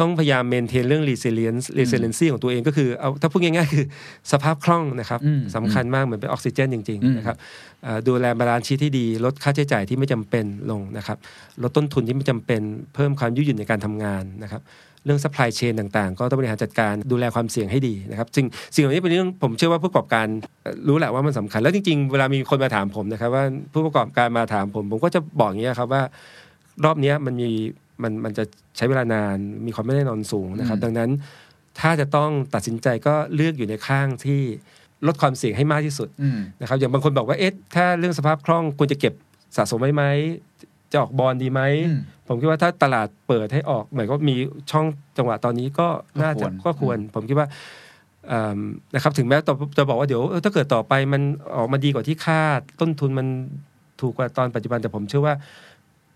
[0.00, 3.84] ต้องพยายาม maintain เรื่อง resilience resiliency ของตัวเองก็คือเอาถ้าพูดง่ายๆ คือ
[4.32, 7.36] สภาพคล่องนะครับอืมสำคัญมากเหมือนเป็นออกซิเจนจริงอืมๆนะครับ
[7.84, 11.18] เอ่อดูแล balance sheet ที่ดี ลดค่าใช้จ่ายที่ไม่จำเป็นลงนะครับ
[11.62, 12.60] ลดต้นทุนที่ไม่จำเป็น
[12.94, 14.62] เพิ่มความยืดหยุ่นในการทำงานนะครับ
[15.04, 20.26] เรื่อง supply chain ต่างๆ ก็ต้องบริหารจัดการดูแลความเสี่ยงให้ดีนะครับสิ่งสิ่งเหล่านี้เป็นเรื่องผมเชื่อว่าผู้ประกอบการ
[20.62, 26.02] เอ่อรู้แหละว่ามันสำคัญ แล้วจริงๆ เวลามีคนมาถามผมนะครับว่าผู้ประกอบการมาถามผม ผมก็จะบอกอย่างนี้ยครับว่า
[26.84, 27.48] รอบเนี้ยมันมี
[28.02, 28.44] มันมันจะ
[28.76, 29.36] ใช้เวลานาน
[29.66, 31.10] มีความไม่แน่นอนสูงนะครับอืมดังนั้น
[31.80, 34.40] ถ้าจะต้องตัดสินใจก็เลือกอยู่ในข้างที่
[35.06, 39.14] ลดความเสี่ยงให้มากที่สุดอืมนะครับอย่างบางคนบอกว่าเอ๊ะถ้าเรื่องสภาพคล่องควรจะเก็บ
[39.56, 40.04] สะสมไว้ไหม
[40.92, 44.34] จะออกบอลดีไหมอืมผมคิดว่าถ้าตลาดเปิดให้ออกหมายก็มี
[44.70, 44.86] ช่อง
[45.16, 45.88] จังหวะตอนนี้ก็
[46.22, 47.48] น่าจะก็ควรก็ควรผมคิดว่า
[48.28, 48.58] เอิ่ม
[48.94, 51.22] นะครับถึงแม้ต่อจะบอกว่าเดี๋ยวเออถ้าเกิดต่อไปมัน
[51.56, 53.26] ออกมาดีกว่าที่คาดต้นทุนมัน
[54.00, 55.34] ถูกกว่าตอนปัจจุบันแต่ผมเชื่อว่า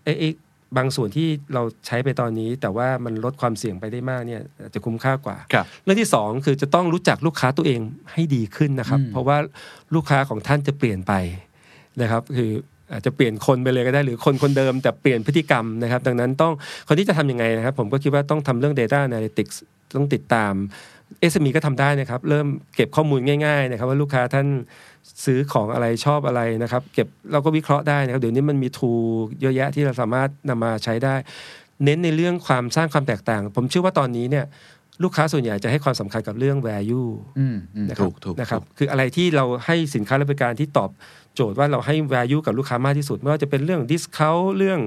[0.03, 0.33] เอ๊ะเอ๊ะ
[0.77, 7.79] บางส่วนที่เราใช้ไปตอนนี้ แต่ว่ามันลดความเสี่ยงไปได้มากเนี่ยอาจจะคุ้มค่ากว่าครับเรื่องที่สองคือจะต้องรู้จักลูกค้าตัวเอง
[8.13, 9.37] ให้ดีขึ้นนะครับอืมเพราะว่า
[9.95, 11.13] ลูกค้าของท่านจะเปลี่ยนไป
[12.01, 12.51] นะครับ คือ
[12.93, 16.53] อาจจะเปลี่ยนคนไปเลยก็ได้หรือคนคนเดิม แต่เปลี่ยนพฤติกรรมนะครับ ดังนั้นต้อง
[16.87, 19.55] คนที่จะทำยังไงนะครับ ผมก็คิดว่าต้องทำเรื่อง Data Analytics
[19.95, 20.53] ต้องติดตาม
[21.31, 24.47] SME ก็ทำได้นะครับ เริ่มเก็บข้อมูลง่าย ๆ นะครับ ว่าลูกค้าท่าน
[25.25, 28.91] ซื้อของอะไรชอบอะไรนะครับ เก็บเราก็วิเคราะห์ได้นะครับ เดี๋ยวนี้มันมีทู
[29.41, 31.15] เยอะแยะที่เราสามารถนำมาใช้ได้
[31.83, 34.45] เน้นในเรื่องความสร้างความแตกต่าง ผมเชื่อว่าตอนนี้เนี่ย
[35.03, 40.89] ลูกค้าส่วนใหญ่จะให้ความสำคัญกับเรื่อง value อืมอืมนะครับถูกถูกนะครับถูกคืออะไรที่เราให้สินค้าและบริการที่ตอบ
[41.35, 44.79] โจทย์ว่าเราให้ value กับลูกค้ามากที่สุด ไม่ว่าจะเป็นเรื่อง discount เรื่อง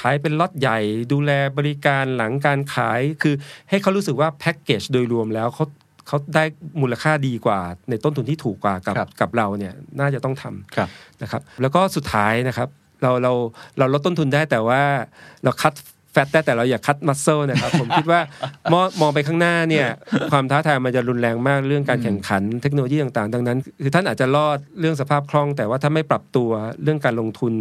[0.00, 0.78] ขายเป็นล็อตใหญ่
[1.12, 3.34] ดูแลบริการหลังการขาย คือ
[3.70, 5.64] ให้เขารู้สึกว่าแพ็กเกจโดยรวมแล้วเขา
[6.06, 6.44] เขาได้
[6.80, 10.88] มูลค่าดีกว่า ในต้นทุนที่ถูกกว่ากับครับกับเราเนี่ยน่าจะต้องทำครับ
[11.22, 12.68] นะครับ แล้วก็สุดท้ายนะครับ
[13.02, 13.32] เราเรา
[13.78, 14.82] เราลดต้นทุนได้แต่ว่า
[15.44, 15.74] เราคัด
[16.14, 18.20] แฟตได้แต่เราอย่าคัดมัสเซลนะครับ ผมคิดว่า
[18.72, 19.86] มองมองไปข้างหน้าเนี่ย
[20.32, 26.50] ความท้าทายมันจะรุนแรงมากเรื่องการแข่งขันเทคโนโลยีต่างๆ ดังนั้น คือท่านอาจจะรอดเรื่องสภาพคล่อง แต่ว่าถ้าไม่ปรับตัว
[26.82, 27.52] เรื่องการลงทุน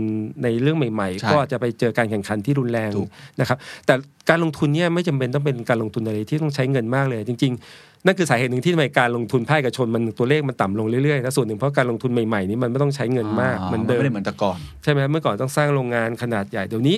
[0.44, 3.94] ในเรื่องใหม่ใช่ๆก็อาจจะไปเจอการแข่งขันที่รุนแรงถูกนะครับ แต่
[4.30, 16.98] การลงทุนเนี่ยไม่จำเป็นต้องเป็นการลงทุนอะไรที่ต้องใช้เงินมากเลย จริง ๆ นั่นคือสาเหตุหนึ่งที่ทำไมการลงทุนภาคเอกชนมันตัวเลขมันต่ำลงเรื่อยๆและส่วนหนึ่งเพราะการลงทุนใหม่ๆนี้มันไม่ต้องใช้เงินมากเหมือนเดิมไม่ได้เหมือนแต่ก่อนใช่ไหมเมื่อก่อนต้องสร้างโรงงานขนาดใหญ่เดี๋ยวนี้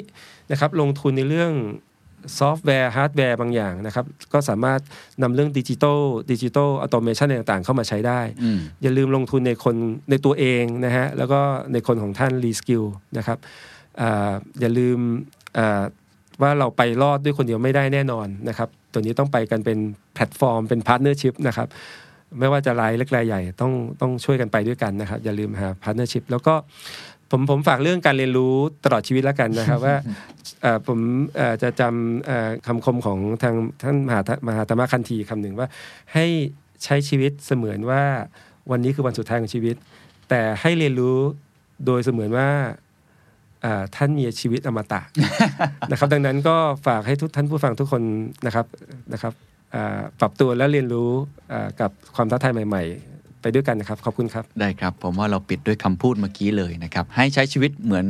[0.51, 1.51] นะครับลงทุนในเรื่อง
[2.39, 4.79] ซอฟต์แวร์ฮาร์ดแวร์บางอย่างนะครับก็สามารถ
[5.21, 5.99] นำเรื่องดิจิตอล
[6.31, 9.75] ดิจิตอล automation ต่างๆ เข้ามาใช้ได้อืมอย่าลืมลงทุนในคน
[10.09, 11.39] ในตัวเองนะฮะแล้วก็
[11.73, 12.83] ในคนของท่าน reskill
[13.17, 13.37] นะครับ
[14.01, 14.99] อ่าอย่าลืม
[15.57, 15.83] อ่า
[16.41, 19.77] ว่าเราไปรอดด้วยคนเดียวไม่ได้แน่นอนนะครับ ตัวนี้ต้องไปกันเป็น
[20.13, 21.67] แพลตฟอร์ม เป็น partnership นะครับ
[22.39, 23.71] ไม่ว่าจะรายเล็กรายใหญ่ต้อง
[24.01, 26.53] ต้องช่วยกันไปด้วยกันนะครับ อย่าลืมหา partnership แล้วก็
[27.31, 29.95] ผมผมฝากเรื่องการเรียนรู้ตลอดชีวิตแล้วกันนะครับว่า
[30.87, 30.99] ผม
[31.63, 35.67] จะจำคำคมของทางท่านมหามหาตมะคานธีคำหนึ่งว่า
[36.13, 36.25] ให้
[36.83, 38.03] ใช้ชีวิตเสมือนว่า
[38.71, 39.75] วันนี้คือวันสุดท้ายของชีวิต
[40.29, 41.17] แต่ให้เรียนรู้
[41.85, 42.49] โดยเสมือนว่า
[43.95, 45.01] ท่านมีชีวิตอมตะ
[45.91, 46.55] นะครับ ดังนั้นก็
[46.87, 48.01] ฝากให้ทุกท่านผู้ฟังทุกคน
[48.45, 48.65] นะครับ
[49.13, 49.33] นะครับ
[50.19, 51.09] ปรับตัวและเรียนรู้
[51.81, 52.83] กับความท้าทายใหม่
[53.13, 58.05] ๆ ไปด้วยกันนะครับ ขอบคุณครับ ได้ครับ ผมว่าเราปิดด้วยคำพูดเมื่อกี้เลยนะครับ ให้ใช้ชีวิตเหมือน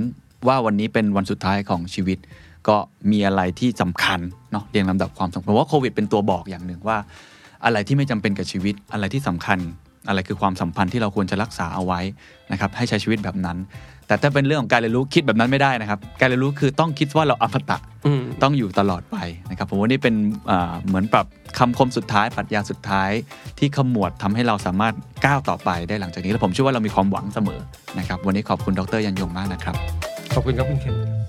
[0.48, 2.18] ว่าวันนี้เป็นวันสุดท้ายของชีวิต
[2.68, 2.76] ก็
[3.12, 4.20] มีอะไรที่สำคัญ
[4.52, 6.98] เนาะเรียงลำดับความสำคัญผมว่าโควิดเป็นตัวบอกอย่างหนึ่งว่า
[7.66, 9.60] อะไรที่ไม่จำเป็นกับชีวิตอะไรที่สำคัญ
[10.08, 12.02] อะไรคือความสัมพันธ์ที่เราควรจะรักษาเอาไว้
[12.52, 13.58] นะครับให้ใช้ชีวิตแบบนั้น
[14.08, 19.18] แต่ถ้าเป็นเรื่องของการเรียนรู้คิดแบบนั้นไม่ได้นะครับ การเรียนรู้คือต้องคิดว่าเราอมตะอืมต้องอยู่ตลอดไป
[19.50, 20.16] นะครับผมว่านี่เป็น
[20.52, 21.26] อ่าเหมือนปรับ
[21.60, 23.12] คำคมสุดท้ายปรัชญาสุดท้าย
[23.60, 24.94] ที่ขมวดทำให้เราสามารถ
[25.26, 27.60] ก้าวต่อไปได้หลังจากนี้ และผมเชื่อว่าเรามีความหวังเสมอ
[28.00, 29.76] นะครับ วันนี้ขอบคุณดรยันยงมากนะครับ
[30.34, 31.23] ขอบคุณครับคุณเคน